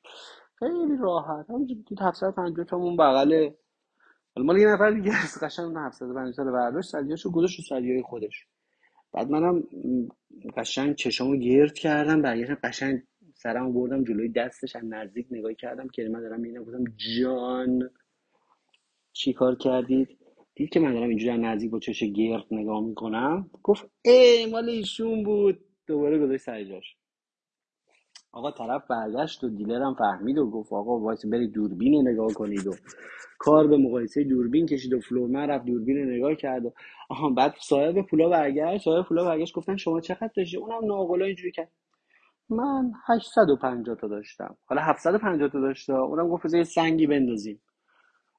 خیلی 0.59 0.97
راحت. 0.99 1.49
همونجور 1.49 1.77
دید 1.87 2.01
750 2.01 2.65
تامون 2.65 2.97
حالا 4.35 4.47
مال 4.47 4.57
یه 4.57 4.67
نفر 4.67 4.91
دیگه 4.91 5.11
از 5.23 5.39
قشنگ 5.43 5.77
750 5.77 6.45
تا 6.45 6.51
برداشت 6.51 6.89
سدیاش 6.89 7.21
رو 7.21 7.31
گذاشت 7.31 7.59
رو 7.59 7.65
سدیای 7.65 8.01
خودش. 8.01 8.45
بعد 9.13 9.29
منم 9.29 9.63
قشنگ 10.57 10.95
چشامو 10.95 11.35
گرد 11.35 11.73
کردم 11.73 12.21
برگشتم 12.21 12.57
قشنگ 12.63 13.01
سرمو 13.33 13.73
بردم 13.73 14.03
جلوی 14.03 14.29
دستش 14.29 14.75
از 14.75 14.83
نزدیک 14.85 15.27
نگاه 15.31 15.53
کردم 15.53 15.87
کریمه 15.87 16.21
دارم 16.21 16.39
می‌بینم 16.39 16.63
گفتم 16.63 16.83
جان 17.19 17.89
چی 19.13 19.33
کار 19.33 19.55
کردید؟ 19.55 20.17
دید 20.55 20.69
که 20.69 20.79
من 20.79 20.93
دارم 20.93 21.09
اینجوری 21.09 21.31
از 21.31 21.39
نزدیک 21.39 21.71
با 21.71 21.79
چش 21.79 22.03
گرد 22.03 22.45
نگاه 22.51 22.81
می‌کنم. 22.83 23.49
گفت 23.63 23.91
ای 24.05 24.45
مال 24.51 24.69
ایشون 24.69 25.23
بود. 25.23 25.59
دوباره 25.87 26.19
گذاشت 26.19 26.43
سر 26.43 26.63
جاش. 26.63 26.98
آقا 28.31 28.51
طرف 28.51 28.87
برگشت 28.87 29.43
و 29.43 29.49
dealer 29.49 29.87
م 29.87 29.93
فهمید 29.93 30.37
و 30.37 30.49
گفت 30.49 30.73
آقا 30.73 30.99
وایس 30.99 31.25
برید 31.25 31.51
دوربین 31.51 31.93
رو 31.93 32.11
نگاه 32.11 32.33
کنید 32.33 32.67
و 32.67 32.73
کار 33.39 33.67
به 33.67 33.77
مقایسه 33.77 34.23
دوربین 34.23 34.65
کشید 34.65 34.93
و 34.93 34.99
floorman 34.99 35.47
رفت 35.49 35.65
دوربین 35.65 35.97
رو 35.97 36.05
نگاه 36.05 36.35
کرد 36.35 36.65
و 36.65 36.73
آها 37.09 37.29
بعد 37.29 37.53
صاحب 37.61 38.01
پولا 38.01 38.29
برگشت 38.29 38.83
صاحب 38.83 39.05
پولا 39.05 39.25
برگشت 39.25 39.53
گفتن 39.53 39.75
شما 39.75 39.99
چقدر 40.01 40.29
داشتی؟ 40.35 40.57
اونم 40.57 40.85
ناقلا 40.85 41.25
اینجوری 41.25 41.51
کرد. 41.51 41.71
من 42.49 42.91
850 43.07 43.95
تا 43.95 44.07
داشتم. 44.07 44.57
حالا 44.65 44.81
750 44.81 45.49
تا 45.49 45.59
داشته 45.59 45.93
اونم 45.93 46.29
گفت 46.29 46.53
یه 46.53 46.63
سنگی 46.63 47.07
بندازیم. 47.07 47.61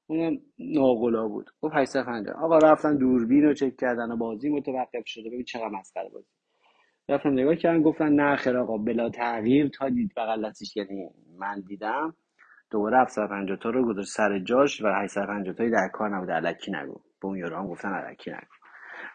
اونم 0.07 0.39
ناقلا 0.59 1.29
بود. 1.29 1.51
گفت 1.63 1.75
850 1.75 2.37
آقا 2.45 2.59
رفتن 2.59 2.97
دوربین 2.97 3.45
رو 3.45 3.55
چک 3.55 3.77
کردن 3.77 4.13
و 4.13 4.17
بازی 4.17 4.49
متوقف 4.51 5.07
شده. 5.07 5.31
ببین 5.31 5.45
چقدر 5.45 5.69
مسخره 5.69 6.09
بازی. 6.09 6.40
رفتم 7.11 7.31
نگاه 7.33 7.57
کردم 7.57 7.83
گفتن 7.83 8.13
نه 8.13 8.37
خیر 8.37 8.59
آقا 8.59 8.79
بلا 8.79 9.11
تغییر 9.11 9.69
تا 9.69 9.89
دید 9.89 10.13
بغل 10.17 10.49
دستش 10.49 10.77
یعنی 10.77 11.11
من 11.39 11.61
دیدم 11.61 12.15
دوباره 12.71 12.99
750 13.01 13.57
تا 13.59 13.71
رو 13.71 13.87
گذاشت 13.87 14.11
سر 14.11 14.39
جاش 14.39 14.83
و 14.83 14.87
850 14.89 15.55
تایی 15.55 15.71
در 15.71 15.89
کار 15.93 16.17
نبود 16.17 16.31
الکی 16.31 16.73
نگو. 16.73 16.95
به 17.21 17.27
اون 17.29 17.39
یارو 17.39 17.57
هم 17.57 17.69
گفتن 17.69 17.93
الکی 17.93 18.31
نگو. 18.31 18.41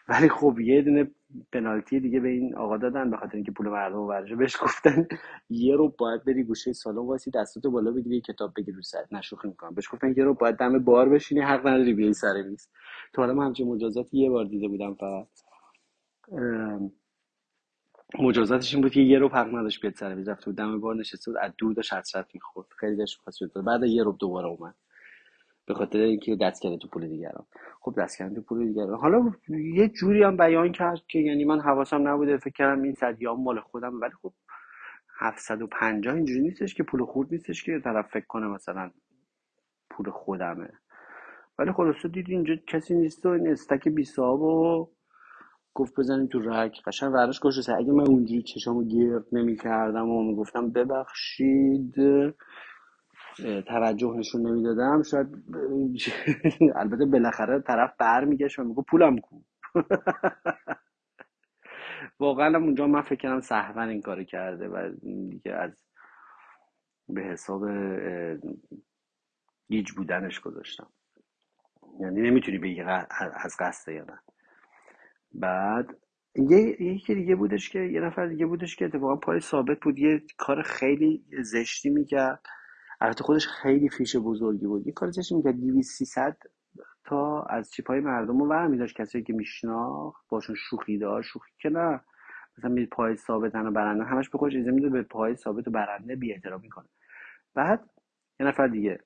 ولی 0.08 0.28
خب 0.28 0.60
یه 0.60 0.82
دونه 0.82 1.10
پنالتی 1.52 2.00
دیگه 2.00 2.20
به 2.20 2.28
این 2.28 2.56
آقا 2.56 2.76
دادن 2.76 3.10
به 3.10 3.16
خاطر 3.16 3.34
اینکه 3.36 3.52
پول 3.52 3.68
مردم 3.68 3.96
رو 3.96 4.36
بهش 4.38 4.56
گفتن. 4.62 5.08
یه 5.50 5.76
رو 5.76 5.94
باید 5.98 6.24
بری 6.24 6.44
گوشه 6.44 6.72
سالن 6.72 6.98
واسی 6.98 7.30
دستاتو 7.30 7.70
بالا 7.70 7.92
بگیری 7.92 8.20
کتاب 8.20 8.52
بگیری 8.56 8.76
رو 8.76 8.82
سر. 8.82 9.04
نشوخی 9.12 9.48
می‌کنم. 9.48 9.74
بهش 9.74 9.88
گفتن 9.92 10.14
یه 10.16 10.24
رو 10.24 10.34
باید 10.34 10.56
دم 10.56 10.84
بار 10.84 11.08
بشینی 11.08 11.40
حق 11.40 11.66
نداری 11.66 11.94
بیای 11.94 12.12
سر 12.14 12.42
میز. 12.50 12.68
تو 13.14 13.22
حالا 13.22 13.34
من 13.34 13.46
همچین 13.46 13.68
مجازاتی 13.68 14.18
یه 14.18 14.30
بار 14.30 14.44
دیده 14.44 14.68
بودم 14.68 14.94
فقط. 14.94 15.28
مجازاتش 18.20 18.74
این 18.74 18.82
بود 18.82 18.92
که 18.92 19.00
یه 19.00 19.18
رو 19.18 19.28
حق 19.28 19.54
نداشت 19.54 19.80
بیاد 19.80 19.94
سر 19.94 20.14
میز. 20.14 20.28
رفته 20.28 20.46
بود 20.46 20.56
دم 20.56 20.80
بار 20.80 20.96
نشسته 20.96 21.30
بود 21.30 21.40
از 21.40 21.52
دور 21.58 21.74
داشت 21.74 21.92
حسرت 21.92 22.26
می‌خورد. 22.34 22.66
خیلی 22.76 22.96
داشت 22.96 23.20
خواست 23.20 23.58
بعد 23.66 23.84
یه 23.84 24.02
رو 24.02 24.12
دوباره 24.12 24.46
اومد. 24.46 24.74
به 25.66 25.74
خاطر 25.74 25.98
اینکه 25.98 26.36
دست 26.36 26.62
کرده 26.62 26.76
تو 26.76 26.88
پول 26.88 27.08
دیگران. 27.08 27.46
خب 27.80 27.94
دست 27.98 28.18
کرده 28.18 28.34
تو 28.34 28.42
پول 28.42 28.66
دیگران. 28.66 28.98
حالا 28.98 29.32
یه 29.48 29.88
جوری 29.88 30.22
هم 30.22 30.36
بیان 30.36 30.72
کرد 30.72 31.00
که 31.08 31.18
یعنی 31.18 31.44
من 31.44 31.60
حواسم 31.60 32.08
نبوده. 32.08 32.36
فکر 32.38 32.52
کردم 32.52 32.82
این 32.82 32.94
صدیام 32.94 33.42
مال 33.42 33.60
خودم 33.60 34.00
ولی 34.00 34.12
خب 34.22 34.32
750 35.18 36.14
اینجوری 36.14 36.40
نیستش 36.40 36.74
که 36.74 36.82
پول 36.82 37.04
خورد 37.04 37.28
نیستش 37.32 37.64
که 37.64 37.80
طرف 37.84 38.10
فکر 38.10 38.26
کنه 38.26 38.46
مثلا 38.46 38.90
پول 39.90 40.10
خودمه. 40.10 40.70
ولی 41.58 41.72
خلاصه 41.72 42.08
دید 42.08 42.30
اینجا 42.30 42.56
کسی 42.66 42.94
نیست 42.94 43.26
و 43.26 43.28
این 43.28 43.48
استک 43.48 43.88
بی 43.88 44.06
و 44.18 44.86
گفت 45.76 45.94
بزنیم 46.00 46.26
تو 46.28 46.40
رک 46.40 46.82
قشنگ 46.86 47.14
ورش 47.14 47.40
گوش 47.40 47.68
اگه 47.68 47.92
من 47.92 48.08
اونجوری 48.08 48.42
چشامو 48.42 48.84
گرد 48.84 49.26
نمی 49.32 49.56
کردم 49.56 50.10
و 50.10 50.24
می‌گفتم 50.24 50.70
ببخشید 50.70 51.94
توجه 53.66 54.14
نشون 54.16 54.46
نمی‌دادم 54.46 55.02
شاید 55.02 55.28
البته 56.80 57.06
بالاخره 57.06 57.60
طرف 57.60 57.94
برمیگشت 57.98 58.58
و 58.58 58.64
میگه 58.64 58.82
پولم 58.88 59.18
کو. 59.18 59.42
واقعا 62.20 62.58
اونجا 62.58 62.86
من 62.86 63.02
فکر 63.02 63.22
کنم 63.22 63.40
سهون 63.40 63.88
این 63.88 64.02
کارو 64.02 64.24
کرده 64.24 64.68
و 64.68 64.90
دیگه 65.30 65.52
از 65.52 65.84
به 67.08 67.22
حساب 67.22 67.62
گیج 69.68 69.92
بودنش 69.92 70.40
گذاشتم. 70.40 70.88
یعنی 72.00 72.22
نمی‌تونی 72.22 72.58
بگی 72.58 72.80
از 73.44 73.56
قصد 73.60 73.92
یا 73.92 74.04
نه. 74.04 74.20
بعد 75.40 75.96
یه 76.36 76.82
یکی 76.82 77.14
دیگه 77.14 77.36
بودش 77.36 77.70
که 77.70 77.78
یه 77.80 78.00
نفر 78.00 78.26
دیگه 78.26 78.46
بودش 78.46 78.76
که 78.76 78.84
اتفاقا 78.84 79.16
پای 79.16 79.40
ثابت 79.40 79.80
بود. 79.80 79.98
یه 79.98 80.22
کار 80.38 80.62
خیلی 80.62 81.24
زشتی 81.42 81.90
می‌کرد. 81.90 82.42
البته 83.00 83.24
خودش 83.24 83.46
خیلی 83.48 83.88
فیش 83.88 84.16
بزرگی 84.16 84.66
بود. 84.66 84.86
یه 84.86 84.92
کار 84.92 85.10
زشتی 85.10 85.34
می‌کرد. 85.34 85.60
200 85.60 85.98
300 85.98 86.36
تا 87.04 87.42
از 87.42 87.70
چیپای 87.70 88.00
مردم 88.00 88.38
رو 88.38 88.48
برمی 88.48 88.78
داشت. 88.78 88.96
کسایی 88.96 89.24
که 89.24 89.32
میشناخت 89.32 90.28
باشون 90.28 90.56
شوخی 90.56 90.98
داشت. 90.98 91.30
شوخی 91.30 91.52
که 91.60 91.68
نه. 91.68 92.00
مثلا 92.58 92.70
می 92.70 92.86
پای 92.86 93.16
ثابت 93.16 93.54
و 93.54 93.70
برنده. 93.70 94.04
همش 94.04 94.30
به 94.30 94.38
خودش 94.38 94.54
میده 94.54 94.88
به 94.88 95.02
پای 95.02 95.36
ثابت 95.36 95.68
و 95.68 95.70
برنده 95.70 96.16
بی 96.16 96.34
می‌کنه 96.62 96.88
بعد 97.54 97.90
یه 98.40 98.46
نفر 98.46 98.66
دیگه. 98.68 99.00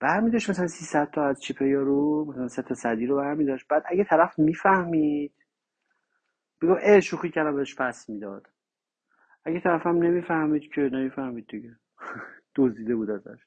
برمی 0.00 0.30
داشت 0.30 0.50
مثلا 0.50 0.66
300 0.66 1.10
تا 1.10 1.26
از 1.26 1.42
چیپ 1.42 1.62
رو 1.62 2.24
مثلا 2.30 2.48
3 2.48 2.62
تا 2.62 2.74
صدی 2.74 3.06
رو 3.06 3.16
برمی 3.16 3.44
داشت 3.44 3.68
بعد 3.68 3.82
اگه 3.86 4.04
طرف 4.04 4.38
می‌فهمید 4.38 5.32
بگو 6.62 6.76
اه 6.82 7.00
شوخی 7.00 7.30
کردم 7.30 7.56
بهش 7.56 7.74
پس 7.76 8.08
می‌داد. 8.10 8.46
اگه 9.44 9.60
طرف 9.60 9.86
هم 9.86 9.96
نمی‌فهمید 10.02 10.62
که 10.74 10.80
نمی‌فهمید 10.80 11.46
دیگه. 11.48 11.76
دزدیده 12.56 12.96
بود 12.96 13.10
ازش. 13.10 13.38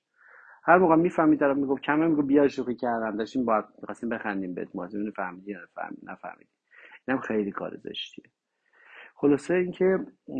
هر 0.63 0.77
موقع 0.77 0.95
می‌فهمید 0.95 1.39
طرف 1.39 1.57
می‌گفت 1.57 1.83
کمه 1.83 2.07
می‌گفت 2.07 2.27
بیا 2.27 2.47
شوخی 2.47 2.75
کردم. 2.75 3.17
داشتیم 3.17 3.45
با 3.45 3.65
می‌خواستیم 3.81 4.09
بخندیم 4.09 4.53
بهت. 4.53 4.69
مازون 4.75 5.11
فهمیدی 5.11 5.51
یا 5.51 5.59
نفهمیدی. 6.03 6.51
اینم 7.07 7.21
خیلی 7.21 7.51
کار 7.51 7.77
زشتیه. 7.77 8.25
خلاصه 9.15 9.53
اینکه 9.53 9.99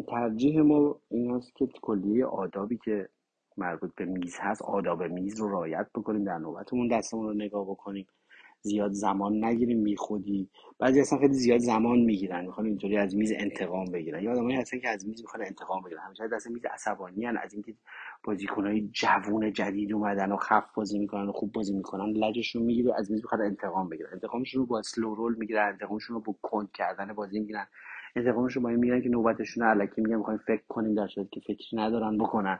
ترجیح 0.09 0.61
ما 0.61 1.01
این 1.09 1.35
هست 1.35 1.55
که 1.55 1.67
کلیه 1.81 2.25
آدابی 2.25 2.77
که 2.77 3.09
مربوط 3.57 3.91
به 3.95 4.05
میز 4.05 4.37
هست 4.39 4.61
آداب 4.61 5.03
میز 5.03 5.39
رو 5.39 5.49
رعایت 5.49 5.87
بکنیم 5.95 6.23
در 6.23 6.37
نوبتمون 6.37 6.87
دستمون 6.87 7.25
رو 7.25 7.33
نگاه 7.33 7.65
بکنیم. 7.65 8.07
زیاد 8.61 8.91
زمان 8.91 9.43
نگیریم 9.43 9.79
میخودی 9.79 10.49
بعضی 10.79 10.99
اصلا 11.01 11.19
خیلی 11.19 11.33
زیاد 11.33 11.59
زمان 11.59 11.99
می‌گیرن 11.99 12.45
می‌خوان 12.45 12.67
اینطوری 12.67 12.97
از 12.97 13.15
میز 13.15 13.33
انتقام 13.35 13.85
بگیرن. 13.85 14.23
یا 14.23 14.31
آدمایی 14.31 14.55
هستن 14.55 14.79
که 14.79 14.89
از 14.89 15.07
میز 15.07 15.21
می‌خوان 15.21 15.43
انتقام 15.45 15.81
بگیرن. 15.83 16.01
همیشه 16.01 16.27
دست 16.27 16.47
میز 16.47 16.65
عصبانی 16.65 17.25
از 17.25 17.53
اینکه 17.53 17.73
بازیکنهای 18.23 18.89
جوون 18.91 19.53
جدید 19.53 19.93
اومدن 19.93 20.31
و 20.31 20.37
خف 20.37 20.73
بازی 20.75 20.99
می‌کنن 20.99 21.27
و 21.27 21.31
خوب 21.31 21.51
بازی 21.51 21.73
می‌کنن 21.73 22.09
لجشون 22.09 22.63
می‌گیره 22.63 22.93
از 22.97 23.11
میز 23.11 23.21
می‌خواد 23.21 23.41
انتقام 23.41 23.89
بگیرن. 23.89 24.09
انتقامشون 24.13 24.61
رو 24.61 24.65
با 24.67 24.81
سلو 24.81 25.15
رول 25.15 25.35
می‌گیرن 25.37 25.67
انتقامشون 25.67 26.15
رو 26.15 26.21
با 26.21 26.35
کند 26.41 26.71
کردن 26.71 27.13
بازی 27.13 27.39
می‌گیرن. 27.39 27.67
انتقامشون 28.15 28.63
با 28.63 28.69
این 28.69 28.79
می‌گیرن 28.79 29.01
که 29.01 29.09
نوبتشون 29.09 29.63
علکی 29.63 30.01
میگن 30.01 30.15
می‌خوایم 30.15 30.39
فکر 30.47 30.63
کنیم 30.67 30.95
در 30.95 31.07
صورتی 31.07 31.29
که 31.29 31.39
فکری 31.39 31.77
ندارن 31.77 32.17
بکنن. 32.17 32.59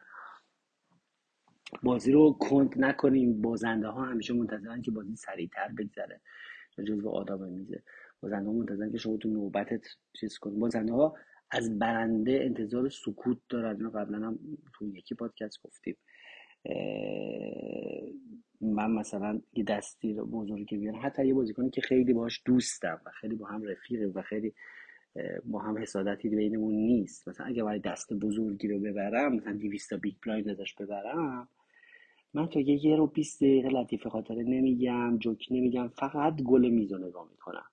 بازی 1.84 2.12
رو 2.12 2.38
کند 2.40 2.74
نکنیم. 2.78 3.42
بازنده 3.42 3.88
ها 3.88 4.06
همیشه 4.06 4.34
منتظرن 4.34 4.82
که 4.82 4.92
بازی 4.92 5.16
سریعتر 5.16 5.68
بگذره. 5.78 6.22
جزو 6.88 7.10
آداب 7.10 7.44
میزه 7.44 7.84
بازنده 8.22 8.48
ها 8.50 8.54
منتظرن 8.54 8.92
که 8.92 8.98
شما 8.98 9.18
تو 9.18 9.30
نوبتت 9.30 9.86
چیز 10.14 10.38
کنید 10.38 10.60
بازنده 10.60 10.94
ها 10.94 11.16
از 11.52 11.80
برنده 11.80 12.40
انتظار 12.44 12.90
سکوت 12.90 13.38
دارن. 13.50 13.76
اینو 13.76 13.90
قبلا 13.90 14.28
هم 14.28 14.40
تو 14.74 14.88
یکی 14.88 15.16
پادکست 15.16 15.58
گفتیم. 15.64 15.98
من 18.62 18.92
مثلا 18.92 19.42
یه 19.54 19.64
دستی 19.64 20.14
رو 20.14 20.26
بزرگی 20.26 20.78
بیارم 20.78 21.00
حتی 21.04 21.28
یه 21.28 21.34
بازیکنی 21.34 21.70
که 21.70 21.82
خیلی 21.82 22.14
باش 22.14 22.42
دوستم 22.46 23.02
و 23.06 23.10
خیلی 23.22 23.36
با 23.36 23.48
هم 23.48 23.64
رفیقه 23.64 24.06
و 24.06 24.22
خیلی 24.22 24.54
با 25.46 25.60
هم 25.60 25.78
حسادتی 25.78 26.30
بینمون 26.30 26.74
نیست. 26.76 27.28
مثلا 27.28 27.46
اگه 27.46 27.64
باید 27.64 27.82
دست 27.82 28.14
بزرگی 28.14 28.68
رو 28.68 28.80
ببرم 28.80 29.36
مثلا 29.36 29.54
200 29.54 29.90
تا 29.90 29.98
big 29.98 30.16
blind 30.26 30.50
ازش 30.50 30.74
ببرم 30.74 31.50
من 32.34 32.48
تا 32.48 32.60
یه 32.60 32.86
یه 32.86 32.96
رو 32.96 33.08
20 33.08 33.44
دقیقه 33.44 33.70
لطیفه 33.70 34.10
خاطره 34.10 34.44
نمیگم 34.44 35.18
جوک 35.18 35.48
نمیگم 35.52 35.88
فقط 35.88 36.42
گل 36.42 36.70
میز 36.70 36.92
رو 36.92 37.08
نگاه 37.08 37.28
می‌کنم. 37.32 37.66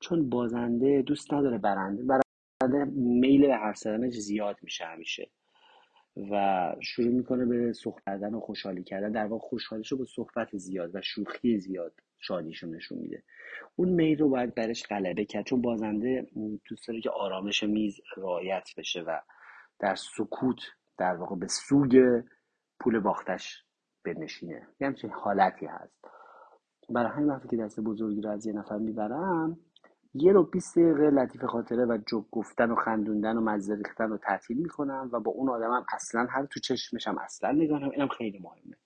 چون 0.00 0.30
بازنده 0.30 1.02
دوست 1.02 1.34
نداره 1.34 1.58
برنده 1.58 2.02
برنده 2.02 2.84
میل 2.94 3.46
به 3.46 3.56
حرف 3.56 3.76
زدنش 3.76 4.14
زیاد 4.14 4.56
میشه 4.62 4.84
همیشه. 4.84 5.30
و 6.30 6.76
شروع 6.80 7.08
می‌کنه 7.08 7.44
به 7.46 7.72
صحبت 7.72 8.04
کردن 8.06 8.34
و 8.34 8.40
خوشحالی 8.40 8.84
کردن. 8.84 9.12
در 9.12 9.26
واقع 9.26 9.48
خوشحالیشو 9.48 9.96
با 9.96 10.04
صحبت 10.04 10.56
زیاد 10.56 10.90
و 10.94 11.00
شوخی 11.02 11.58
زیاد 11.58 11.92
شادیشو 12.18 12.66
نشون 12.66 12.98
میده. 12.98 13.22
اون 13.76 13.88
میل 13.88 14.18
رو 14.18 14.28
باید 14.28 14.54
برش 14.54 14.86
غلبه 14.86 15.24
کرد. 15.24 15.44
چون 15.44 15.62
بازنده 15.62 16.26
دوست 16.68 16.88
داره 16.88 17.00
که 17.00 17.10
آرامش 17.10 17.62
میز 17.62 18.00
رعایت 18.16 18.68
بشه 18.76 19.00
و 19.00 19.20
در 19.78 19.94
سکوت 19.94 20.60
در 20.98 21.16
واقع 21.16 21.36
به 21.36 21.46
سوگ 21.48 22.22
پول 22.80 22.98
باختش 23.00 23.64
بنشینه. 24.04 24.68
یه 24.80 24.86
همچین 24.86 25.10
حالتی 25.10 25.66
هست. 25.66 26.04
برای 26.90 27.10
همین 27.12 27.28
وقتی 27.28 27.48
که 27.48 27.56
دست 27.56 27.80
بزرگی 27.80 28.20
رو 28.20 28.30
از 28.30 28.46
یه 28.46 28.52
نفر 28.52 28.78
می‌برم 28.78 29.58
یه 30.14 30.32
رو 30.32 30.42
20 30.42 30.78
دقیقه 30.78 31.10
لطیف 31.10 31.44
خاطره 31.44 31.84
و 31.86 31.98
جوک 32.06 32.24
گفتن 32.30 32.70
و 32.70 32.74
خندوندن 32.74 33.36
و 33.36 33.40
مزه 33.40 33.74
ریختن 33.74 34.08
رو 34.08 34.16
تعطیل 34.16 34.56
می‌کنم 34.56 35.10
و 35.12 35.20
با 35.20 35.32
اون 35.32 35.48
آدمم 35.48 35.86
اصلا 35.92 36.26
هر 36.30 36.46
تو 36.46 36.60
چشمشم 36.60 37.18
اصلا 37.18 37.50
نگاه 37.50 37.82
اینم 37.82 38.08
خیلی 38.08 38.38
مهمه. 38.38 38.76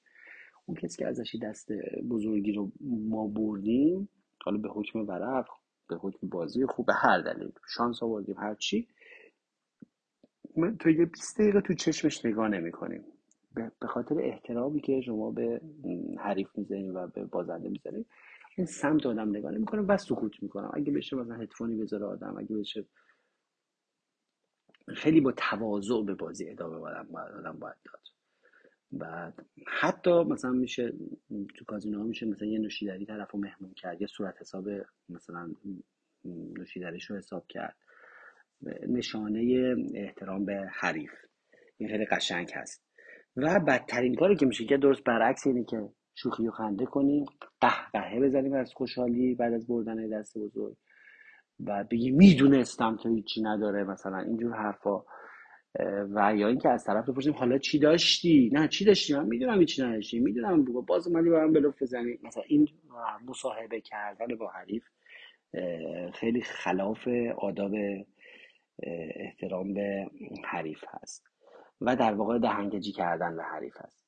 اون 0.67 0.77
کسی 0.77 0.99
که 0.99 1.07
ازش 1.07 1.37
دست 1.43 1.73
بزرگی 2.11 2.53
رو 2.53 2.73
ما 3.09 3.27
بردیم 3.27 4.09
حالا 4.45 4.59
به 4.59 4.69
حکم 4.69 4.99
ورق 4.99 5.49
به 5.89 5.97
حکم 5.97 6.29
بازی 6.29 6.67
خوب 6.67 6.87
به 6.87 6.95
هر 6.95 7.21
دلیل 7.21 7.53
شانس 7.77 8.03
آوردیم 8.03 8.37
هر 8.39 8.55
چی 8.55 8.89
تو 10.81 10.91
یه 10.91 11.05
20 11.05 11.41
دقیقه 11.41 11.61
تو 11.61 11.75
چشمش 11.75 12.25
نگاه 12.25 12.49
نمی 12.49 12.73
کنیم. 12.73 13.05
به 13.55 13.87
خاطر 13.87 14.19
احترامی 14.19 14.81
که 14.81 15.01
شما 15.01 15.31
به 15.31 15.61
حریف 16.19 16.49
می‌زنید 16.59 16.95
و 16.95 17.07
به 17.07 17.25
بازنده 17.25 17.69
می‌زنید 17.69 18.07
این 18.57 18.67
سمت 18.67 19.07
آدم 19.07 19.29
نگاه 19.29 19.53
نمی‌کنم 19.53 19.85
و 19.89 19.97
سکوت 19.97 20.43
می‌کنم 20.43 20.71
اگه 20.75 20.93
بشه 20.93 21.17
مثلا 21.17 21.35
هدفونی 21.35 21.77
بذاره 21.77 22.05
آدم 22.05 22.37
اگه 22.39 22.57
بشه 22.57 22.85
خیلی 24.89 25.21
با 25.21 25.33
تواضع 25.33 26.03
به 26.03 26.15
بازی 26.15 26.51
ادامه 26.51 26.79
بدم 26.79 27.09
باید 27.13 27.33
آدم 27.33 27.59
باید 27.59 27.77
داد. 27.85 28.01
بعد 28.93 29.47
حتی 29.67 30.11
مثلا 30.11 30.51
میشه 30.51 30.93
تو 31.57 31.65
کازینو 31.65 32.05
میشه 32.05 32.27
مثلا 32.27 32.49
یه 32.49 32.59
نوشیدنی 32.59 33.07
طرف 33.07 33.31
رو 33.31 33.41
مهمون 33.41 33.75
کرد 33.75 34.01
یه 34.01 34.07
صورت 34.07 34.41
حساب 34.41 34.69
مثلا 35.09 35.51
نوشیدنیش 36.25 37.11
رو 37.11 37.17
حساب 37.17 37.47
کرد. 37.49 37.77
نشانه 38.89 39.75
احترام 39.95 40.45
به 40.45 40.69
حریف. 40.73 41.13
این 41.77 41.89
خیلی 41.89 42.05
قشنگ 42.05 42.51
هست. 42.55 42.85
و 43.37 43.61
بدترین 43.61 44.15
کاری 44.15 44.37
که 44.37 44.47
میشه 44.47 44.65
که 44.65 44.77
درست 44.77 45.05
برعکس 45.05 45.47
اینه 45.47 45.65
که 45.65 45.89
شوخی 46.15 46.49
و 46.49 46.51
خنده 46.51 46.85
کنیم 46.85 47.25
قهقهه 47.61 48.21
بزنیم 48.21 48.53
از 48.53 48.73
خوشحالی 48.75 49.35
بعد 49.35 49.53
از 49.53 49.67
بردن 49.67 50.09
دست 50.09 50.39
بزرگ 50.39 50.77
و 51.67 51.85
بگی 51.91 52.11
می‌دونستم 52.11 52.97
تو 52.97 53.15
هیچی 53.15 53.43
نداره 53.43 53.85
مثلا 53.85 54.19
اینجور 54.19 54.53
حرفا. 54.53 55.03
و 56.15 56.37
یا 56.37 56.49
اینکه 56.49 56.69
از 56.69 56.85
طرف 56.85 57.09
بپرسیم 57.09 57.33
حالا 57.33 57.59
چی 57.59 57.79
داشتی؟ 57.79 58.51
نه 58.53 58.69
چی 58.69 58.85
داشتی؟ 58.85 59.15
من 59.15 59.27
می‌دونم 59.27 59.61
هیچی 59.61 59.83
نداشتی. 59.83 60.21
می‌دونم 60.21 60.65
باز 60.65 61.09
اومدی 61.09 61.31
با 61.31 61.41
هم 61.41 61.53
بلوف 61.53 61.83
بزنی. 61.83 62.19
مثلا 62.23 62.43
این 62.47 62.69
مصاحبه 63.27 63.81
کردن 63.81 64.27
با 64.37 64.49
حریف 64.49 64.85
خیلی 66.15 66.43
خلاف 66.43 67.09
آداب 67.39 67.73
احترام 69.17 69.75
به 69.75 70.07
حریف 70.45 70.85
هست. 70.89 71.34
و 71.87 71.97
در 71.97 72.15
واقع 72.15 72.39
دهنگجی 72.39 72.93
کردن 72.93 73.37
به 73.37 73.43
حریف 73.43 73.77
هست 73.77 74.05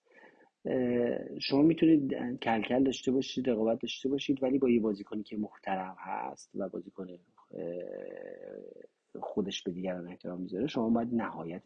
شما 1.41 1.63
می‌تونید 1.63 2.15
کلکل 2.43 2.85
داشته 2.85 3.13
باشید 3.13 3.51
رقابت 3.51 3.81
داشته 3.81 4.09
باشید 4.09 4.43
ولی 4.43 4.59
با 4.59 4.71
یه 4.71 4.81
بازیکنی 4.81 5.23
که 5.23 5.37
محترم 5.37 5.97
هست 5.99 6.51
و 6.55 6.69
بازیکن 6.69 7.07
خودش 9.21 9.63
به 9.63 9.73
دیگران 9.73 10.09
احترام 10.09 10.41
می‌ذاره 10.41 10.67
شما 10.67 10.91
باید 10.91 11.15
نهایت 11.15 11.63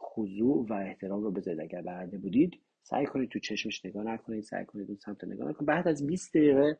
خضوع 0.00 0.66
و 0.70 0.72
احترام 0.72 1.22
رو 1.22 1.30
بذارید. 1.30 1.60
اگر 1.60 1.82
برده 1.82 2.18
بودید 2.18 2.60
سعی 2.82 3.06
کنید 3.06 3.28
تو 3.30 3.38
چشمش 3.38 3.84
نگاه 3.84 4.04
نکنید 4.04 4.42
سعی 4.42 4.64
کنید 4.64 4.88
اون 4.88 4.96
سمت 4.96 5.24
نگاه 5.24 5.48
نکنید. 5.48 5.68
بعد 5.68 5.88
از 5.88 6.06
20 6.06 6.36
دقیقه 6.36 6.78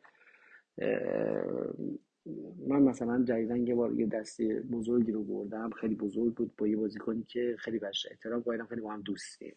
من 2.67 2.81
مثلا 2.81 3.23
جدیدن 3.23 3.67
یه 3.67 3.75
بار 3.75 3.93
یه 3.93 4.07
دستی 4.07 4.53
بزرگی 4.59 5.11
رو 5.11 5.23
بردم 5.23 5.69
خیلی 5.69 5.95
بزرگ 5.95 6.33
بود 6.33 6.55
با 6.57 6.67
یه 6.67 6.77
بازیکنی 6.77 7.23
که 7.23 7.55
خیلی 7.59 7.79
بهش 7.79 8.05
احترام 8.11 8.41
قائلم 8.41 8.67
خیلی 8.67 8.81
با 8.81 8.93
هم 8.93 9.01
دوستیم 9.01 9.55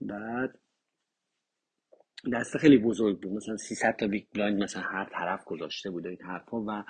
بعد 0.00 0.58
دسته 2.32 2.58
خیلی 2.58 2.78
بزرگ 2.78 3.20
بود 3.20 3.32
مثلا 3.32 3.56
300 3.56 3.96
تا 3.96 4.06
big 4.06 4.26
blind 4.34 4.62
مثلا 4.62 4.82
هر 4.82 5.04
طرف 5.04 5.44
گذاشته 5.44 5.90
بود 5.90 6.06
این 6.06 6.22
حرفا 6.22 6.60
و 6.60 6.84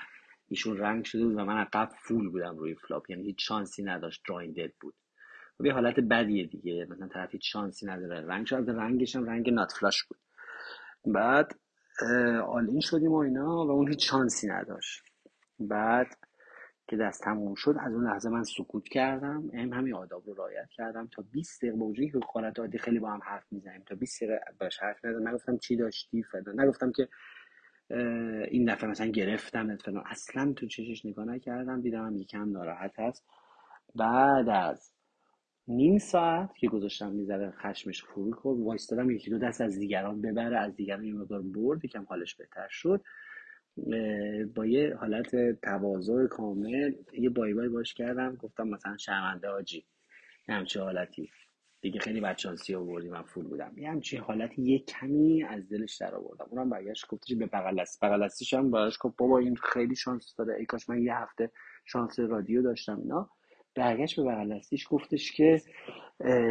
ایشون 0.48 0.76
رنگ 0.78 1.04
شده 1.04 1.24
بود 1.24 1.34
و 1.34 1.44
من 1.44 1.56
عقب 1.56 1.88
full 2.08 2.28
بودم 2.28 2.56
روی 2.56 2.74
flop 2.74 3.10
یعنی 3.10 3.24
هیچ 3.24 3.36
شانسی 3.48 3.82
نداشت 3.82 4.22
drawing 4.28 4.72
بود. 4.80 4.94
و 5.60 5.66
یه 5.66 5.72
حالت 5.72 6.00
بدیه 6.00 6.46
دیگه 6.46 6.86
مثلا 6.90 7.08
طرف 7.08 7.32
هیچ 7.32 7.52
شانسی 7.52 7.86
نداره 7.86 8.26
رنگ 8.26 8.46
شد 8.46 8.64
رنگش 8.70 9.16
هم 9.16 9.24
رنگ 9.24 9.50
nut 9.50 9.72
flush 9.72 10.04
بود. 10.04 10.18
بعد 11.14 11.58
آلین 12.46 12.80
شدیم 12.80 13.12
و 13.12 13.16
اینا 13.16 13.66
و 13.66 13.70
اون 13.70 13.88
هیچ 13.88 14.10
شانسی 14.10 14.48
نداشت. 14.48 15.02
بعد 15.58 16.06
که 16.88 16.96
دست 16.96 17.22
تموم 17.22 17.54
شد 17.54 17.76
از 17.80 17.92
اون 17.92 18.04
لحظه 18.08 18.30
من 18.30 18.42
سکوت 18.42 18.88
کردم 18.88 19.50
هم 19.54 19.72
همین 19.72 19.94
آداب 19.94 20.26
رو 20.26 20.34
رعایت 20.34 20.68
کردم. 20.70 21.08
تا 21.12 21.24
20 21.32 21.62
دقیقه 21.62 21.76
موجودی 21.76 22.10
که 22.10 22.20
خالت 22.32 22.58
عادی 22.58 22.78
خیلی 22.78 22.98
با 22.98 23.10
هم 23.10 23.20
حرف 23.22 23.52
می‌زنیم. 23.52 23.82
تا 23.86 23.94
20 23.94 24.22
دقیقه 24.22 24.40
باش 24.60 24.78
حرف 24.78 25.04
نزدم. 25.04 25.28
نگفتم 25.28 25.58
چی 25.58 25.76
داشتی 25.76 26.22
فلان. 26.22 26.60
نگفتم 26.60 26.92
که 26.92 27.08
این 28.50 28.72
دفعه 28.72 28.90
مثلا 28.90 29.06
گرفتم 29.06 29.76
فلان. 29.76 30.04
اصلا 30.06 30.52
تو 30.52 30.66
چشش 30.66 31.06
نگاه 31.06 31.24
نکردم. 31.24 31.80
دیدم 31.80 32.06
هم 32.06 32.16
یکم 32.16 32.50
ناراحت 32.50 33.00
هست. 33.00 33.24
بعد 33.94 34.48
از 34.48 34.92
نیم 35.68 35.98
ساعت 35.98 36.56
که 36.56 36.68
گذاشتم 36.68 37.12
می‌ذاره 37.12 37.50
خشمش 37.50 38.02
فرو 38.02 38.32
خورد 38.32 38.60
وایستادم 38.60 39.10
یکی 39.10 39.30
دو 39.30 39.38
دست 39.38 39.60
از 39.60 39.78
دیگران 39.78 40.20
ببره 40.20 40.58
از 40.58 40.76
دیگران 40.76 41.04
یه 41.04 41.14
مقدار 41.14 41.42
برد 41.42 41.84
یکم 41.84 42.04
حالش 42.04 42.34
بهتر 42.34 42.68
شد. 42.70 43.04
با 44.54 44.66
یه 44.66 44.96
حالت 45.00 45.60
تواضع 45.60 46.26
کامل 46.26 46.92
یه 47.12 47.30
بای 47.30 47.54
بای 47.54 47.68
باش 47.68 47.94
کردم 47.94 48.36
گفتم 48.36 48.68
مثلا 48.68 48.96
شرمنده 48.96 49.48
آجی 49.48 49.86
همچه 50.48 50.82
حالتی. 50.82 51.30
دیگه 51.80 52.00
خیلی 52.00 52.20
بچانسی 52.20 52.74
آوردی 52.74 53.08
من 53.08 53.22
فول 53.22 53.44
بودم. 53.44 53.72
یه 53.76 53.90
همچین 53.90 54.20
حالتی 54.20 54.62
یه 54.62 54.78
کمی 54.78 55.44
از 55.44 55.68
دلش 55.68 55.96
در 55.96 56.14
آوردم. 56.14 56.46
اونم 56.50 56.70
برگشت 56.70 57.06
گفتش 57.08 57.34
به 57.34 57.46
بغل 57.46 57.80
است 57.80 58.04
بغل 58.04 58.28
هم 58.52 58.70
براش 58.70 58.98
گفت 59.00 59.16
بابا 59.16 59.38
این 59.38 59.56
خیلی 59.56 59.96
شانس 59.96 60.34
داره. 60.38 60.54
ای 60.54 60.66
کاش 60.66 60.88
من 60.88 61.02
یه 61.02 61.16
هفته 61.16 61.50
شانس 61.84 62.18
رادیو 62.18 62.62
داشتم 62.62 63.00
اینا. 63.00 63.30
برگشت 63.76 64.20
به 64.20 64.22
بغل 64.22 64.60
گفتش 64.90 65.32
که 65.32 65.62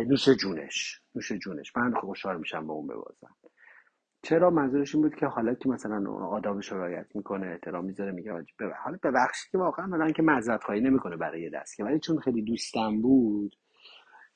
نوش 0.10 0.30
جونش 0.30 1.02
نوش 1.16 1.32
جونش. 1.32 1.78
من 1.78 1.94
خوشحال 1.94 2.38
میشم 2.40 2.68
با 2.68 2.74
اون 2.74 2.88
ببازم. 2.88 3.36
چرا؟ 4.24 4.50
منظورش 4.50 4.96
این 4.96 5.04
بود 5.04 5.16
که 5.16 5.26
حالا 5.26 5.54
که 5.54 5.70
مثلا 5.70 6.12
آدابش 6.12 6.72
رعایت 6.72 7.08
می‌کنه 7.16 7.48
احترام 7.48 7.86
می‌ذاره 7.86 8.12
میگه 8.12 8.32
حالا 8.84 9.00
ببخشید 9.04 9.52
که 9.52 9.58
واقعا 9.58 9.86
من 9.88 10.14
که 10.14 10.22
معذرت 10.24 10.64
خواهی 10.64 10.82
نمی‌کنه 10.82 11.18
برای 11.18 11.50
دست 11.50 11.76
که. 11.78 11.84
ولی 11.84 12.00
چون 12.00 12.20
خیلی 12.20 12.42
دوستم 12.42 13.02
بود 13.02 13.56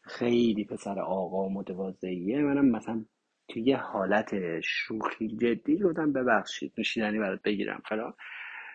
خیلی 0.03 0.65
پسر 0.65 0.99
آقا 0.99 1.49
متواضعیه 1.49 2.41
منم 2.43 2.65
مثلا 2.65 3.05
توی 3.49 3.61
یه 3.63 3.77
حالت 3.77 4.59
شوخی 4.61 5.27
جدی 5.37 5.79
گفتم 5.79 6.13
ببخشید 6.13 6.73
نوشیدنی 6.77 7.19
برات 7.19 7.41
بگیرم 7.41 7.81
فلان 7.89 8.13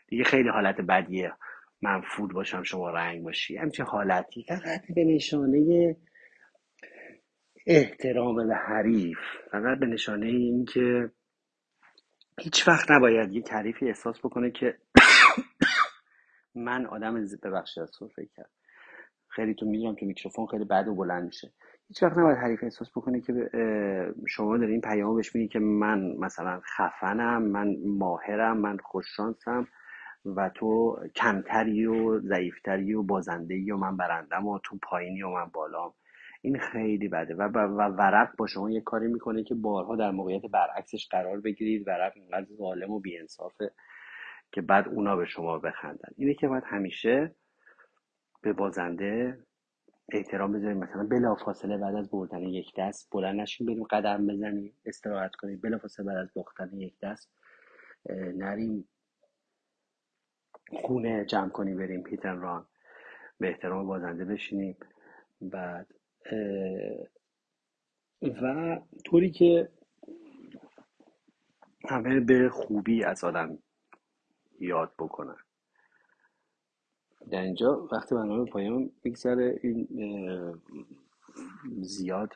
دیگه 0.08 0.24
خیلی 0.24 0.48
حالت 0.48 0.80
بدیه. 0.80 1.32
من 1.84 2.00
فود 2.00 2.32
باشم 2.32 2.62
شما 2.62 2.90
رنگ 2.90 3.22
باشی. 3.22 3.56
همچه 3.56 3.84
حالتی. 3.84 4.44
فقط 4.48 4.82
به 4.94 5.04
نشانه 5.04 5.96
احترام 7.66 8.36
به 8.48 8.54
حریف. 8.54 9.18
فقط 9.50 9.78
به 9.78 9.86
نشانه 9.86 10.26
این 10.26 10.64
که 10.64 11.10
هیچ 12.40 12.68
وقت 12.68 12.90
نباید 12.90 13.32
یک 13.32 13.52
حریفی 13.52 13.88
احساس 13.88 14.18
بکنه 14.18 14.50
که 14.50 14.78
من 16.54 16.86
آدم 16.86 17.26
ببخشید 17.42 17.82
از 17.82 17.90
فکر 18.16 18.28
کرد 18.36 18.50
خیلی 19.28 19.54
تو 19.54 19.66
می‌دونم 19.66 19.94
تو 19.94 20.06
میکروفون 20.06 20.46
خیلی 20.46 20.64
بد 20.64 20.88
و 20.88 20.94
بلند 20.94 21.24
میشه. 21.24 21.52
هیچ 21.88 22.02
وقت 22.02 22.18
نباید 22.18 22.38
حریف 22.38 22.64
احساس 22.64 22.90
بکنه 22.90 23.20
که 23.20 23.32
شما 24.28 24.58
دارین 24.58 24.80
پیام 24.80 25.16
بهش 25.16 25.34
میگی 25.36 25.48
که 25.48 25.58
من 25.58 26.16
مثلا 26.18 26.60
خفنم 26.60 27.42
من 27.42 27.76
ماهرم 27.86 28.58
من 28.58 28.76
خوششانسم. 28.78 29.68
و 30.26 30.50
تو 30.54 30.98
کمتری 31.16 31.86
و 31.86 32.20
ضعیفتری 32.20 32.94
و 32.94 33.02
بازنده 33.02 33.74
و 33.74 33.76
من 33.76 33.96
برندم 33.96 34.46
و 34.46 34.58
تو 34.62 34.78
پایینی 34.82 35.22
و 35.22 35.28
من 35.28 35.50
بالام 35.54 35.94
این 36.42 36.58
خیلی 36.58 37.08
بده. 37.08 37.34
و, 37.34 37.42
و 37.42 37.82
ورق 37.88 38.36
با 38.36 38.46
شما 38.46 38.70
یه 38.70 38.80
کاری 38.80 39.06
می‌کنه 39.06 39.44
که 39.44 39.54
بارها 39.54 39.96
در 39.96 40.10
موقعیت 40.10 40.42
برعکسش 40.42 41.08
قرار 41.10 41.40
بگیرید. 41.40 41.88
ورق 41.88 42.12
اینقدر 42.14 42.46
ظالم 42.56 42.90
و 42.90 43.00
بیانصافه 43.00 43.70
که 44.52 44.60
بعد 44.60 44.88
اونا 44.88 45.16
به 45.16 45.24
شما 45.24 45.58
بخندن. 45.58 46.08
اینه 46.16 46.34
که 46.34 46.48
باید 46.48 46.64
همیشه 46.66 47.34
به 48.42 48.52
بازنده 48.52 49.38
احترام 50.12 50.52
بذاریم. 50.52 50.78
مثلا 50.78 51.06
بلا 51.06 51.34
فاصله 51.34 51.78
بعد 51.78 51.94
از 51.94 52.10
بردن 52.10 52.42
یک 52.42 52.72
دست 52.78 53.08
بلند 53.12 53.40
نشیم 53.40 53.66
بریم 53.66 53.84
قدم 53.84 54.26
بزنیم 54.26 54.72
استراحت 54.86 55.34
کنیم. 55.34 55.60
بلا 55.60 55.78
فاصله 55.78 56.06
بعد 56.06 56.16
از 56.16 56.30
باختن 56.34 56.80
یک 56.80 56.94
دست 57.02 57.30
نریم 58.36 58.88
خونه 60.72 61.24
جمع 61.24 61.48
کنیم 61.48 61.76
بریم 61.76 62.02
پیتن 62.02 62.40
ران 62.40 62.66
به 63.38 63.48
احترام 63.48 63.86
بازنده 63.86 64.24
بشینیم. 64.24 64.76
بعد 65.40 65.94
و 68.42 68.80
طوری 69.04 69.30
که 69.30 69.68
همه 71.88 72.20
به 72.20 72.48
خوبی 72.48 73.04
از 73.04 73.24
آدم 73.24 73.58
یاد 74.60 74.94
بکنن. 74.98 75.36
در 77.30 77.40
اینجا 77.40 77.88
وقتی 77.92 78.14
برنامه 78.14 78.50
پایان 78.50 78.90
میگذره. 79.04 79.60
این 79.62 79.88
زیاد 81.80 82.32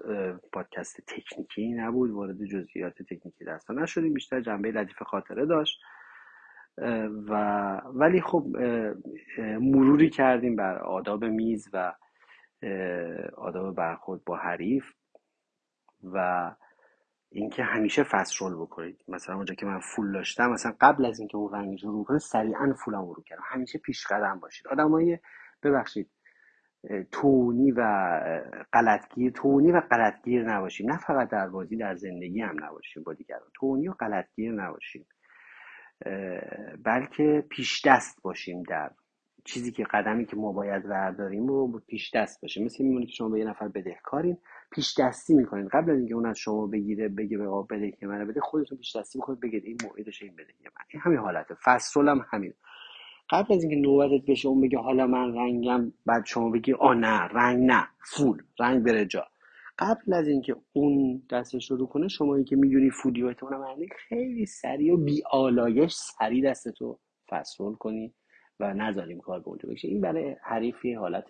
پادکست 0.53 1.01
تکنیکی 1.07 1.73
نبود. 1.73 2.11
وارد 2.11 2.45
جزئیات 2.45 3.03
تکنیکی 3.03 3.45
دستا 3.45 3.75
نشدیم. 3.75 4.15
بیشتر 4.15 4.41
جنبه 4.41 4.71
لطیف 4.71 5.03
خاطره 5.03 5.47
داشت. 5.47 5.81
و 7.29 7.33
ولی 7.95 8.21
خب 8.21 8.47
مروری 9.61 10.11
کردیم 10.11 10.57
بر 10.57 10.79
آداب 10.79 11.25
میز 11.25 11.69
و 11.73 11.95
آداب 13.37 13.75
برخورد 13.75 14.25
با 14.25 14.37
حریف 14.37 14.85
و 16.05 16.51
اینکه 17.31 17.63
همیشه 17.63 18.03
فست 18.03 18.43
رول 18.43 18.55
بکنید. 18.55 19.05
مثلا 19.09 19.37
اونجا 19.37 19.55
که 19.55 19.67
من 19.67 19.79
فول 19.79 20.13
داشتم 20.13 20.51
مثلا 20.51 20.75
قبل 20.81 21.07
از 21.07 21.19
اینکه 21.19 21.37
اون 21.37 21.55
رنگ 21.55 21.85
رو 21.85 22.05
کنه 22.05 22.19
سریعا 22.19 22.75
فولم 22.85 23.11
رو 23.11 23.23
کردم. 23.23 23.43
همیشه 23.47 23.79
پیش 23.79 24.07
قدم 24.07 24.41
باشید. 24.41 24.69
آدمای 24.69 25.19
ببخشید 25.63 26.11
تونی 27.13 27.73
و 27.73 27.83
غلطگیر 28.73 29.33
تونی 29.33 29.73
و 29.73 29.81
غلطگیر 29.81 30.43
نباشیم. 30.43 30.91
نه 30.91 30.99
فقط 30.99 31.29
در 31.29 31.49
بازی 31.49 31.77
در 31.77 31.95
زندگی 31.95 32.41
هم 32.41 32.65
نباشیم 32.65 33.03
با 33.03 33.15
دیگران. 33.15 33.51
تونی 33.55 33.89
و 33.89 33.93
غلطگیر 33.93 34.53
نباشیم. 34.53 35.07
بلکه 36.85 37.45
پیش 37.51 37.87
دست 37.87 38.23
باشیم 38.23 38.63
در 38.63 38.91
چیزی 39.45 39.73
که 39.73 39.85
قدمی 39.85 40.27
که 40.27 40.37
ما 40.37 40.53
باید 40.53 40.87
ورداریم 40.87 41.47
رو 41.47 41.83
پیش 41.87 42.15
دست 42.15 42.43
باشیم. 42.43 42.65
مثل 42.65 42.85
میمونه 42.85 43.07
که 43.07 43.13
شما 43.13 43.29
به 43.29 43.39
یه 43.39 43.45
نفر 43.45 43.69
بدهکارین 43.69 44.39
پیش 44.73 44.95
دستی 45.01 45.35
می‌کنین. 45.35 45.69
قبل 45.69 45.91
از 45.91 45.99
اینکه 45.99 46.15
اون 46.15 46.27
از 46.27 46.39
شما 46.39 46.67
بگیره 46.67 47.09
بگه 47.09 47.39
به 47.39 47.49
آقا 47.49 47.63
بدهی 47.63 47.95
منو 48.03 48.27
بده 48.27 48.41
خودتون 48.41 48.79
پیش 48.79 48.97
دستی 48.97 49.19
می‌کنید 49.19 49.41
بگید 49.41 49.65
این 49.65 49.79
موعدش 49.85 50.23
این 50.23 50.33
بدهی 50.35 50.55
من 50.65 50.85
این 50.93 51.03
همین 51.03 51.19
حالته. 51.19 51.55
فصل 51.65 52.09
هم 52.09 52.27
همین. 52.31 52.55
قبل 53.31 53.55
از 53.55 53.63
اینکه 53.65 53.77
نوبتت 53.77 54.27
بشه 54.29 54.49
اون 54.49 54.61
بگه 54.61 54.79
حالا 54.79 55.07
من 55.07 55.35
رنگم 55.35 55.93
بعد 56.07 56.27
شما 56.27 56.51
بگی 56.51 56.73
آ 56.73 56.95
نه 56.95 57.21
رنگ 57.21 57.65
نه 57.65 57.89
فول 58.05 58.43
رنگ 58.61 58.85
بره 58.85 59.07
جا. 59.07 59.27
قبل 59.79 60.13
از 60.13 60.29
اینکه 60.29 60.57
اون 60.73 61.23
دستش 61.31 61.71
رو 61.71 61.87
کنه 61.87 62.09
شما 62.09 62.43
که 62.43 62.57
می‌دونی 62.57 62.91
فودی 62.91 63.23
و 63.23 63.27
احتمال 63.27 63.87
خیلی 64.09 64.47
سریع 64.47 64.95
و 64.95 64.97
بی 64.97 65.23
آلایش 65.31 65.93
سریع 65.93 66.51
دستتو 66.51 66.99
فسرول 67.31 67.75
کنی 67.75 68.15
و 68.61 68.75
نذاریم 68.75 69.21
کار 69.21 69.41
به 69.41 69.49
اونجا 69.49 69.69
بشه 69.69 69.89
این 69.89 70.01
برای 70.01 70.37
حریفی 70.43 70.95
حالت 70.95 71.29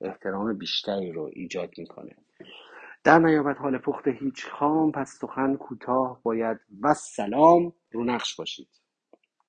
احترام 0.00 0.58
بیشتری 0.58 1.12
رو 1.12 1.30
ایجاد 1.32 1.70
می‌کنه. 1.78 2.16
در 3.04 3.18
نیابت 3.18 3.58
حال 3.58 3.78
پخت 3.78 4.08
هیچ 4.08 4.46
خام 4.46 4.92
پس 4.92 5.18
سخن 5.20 5.56
کوتاه 5.56 6.20
باید 6.22 6.58
و 6.82 6.94
سلام 6.94 7.72
رو 7.92 8.04
نقش 8.04 8.36
باشید. 8.36 8.83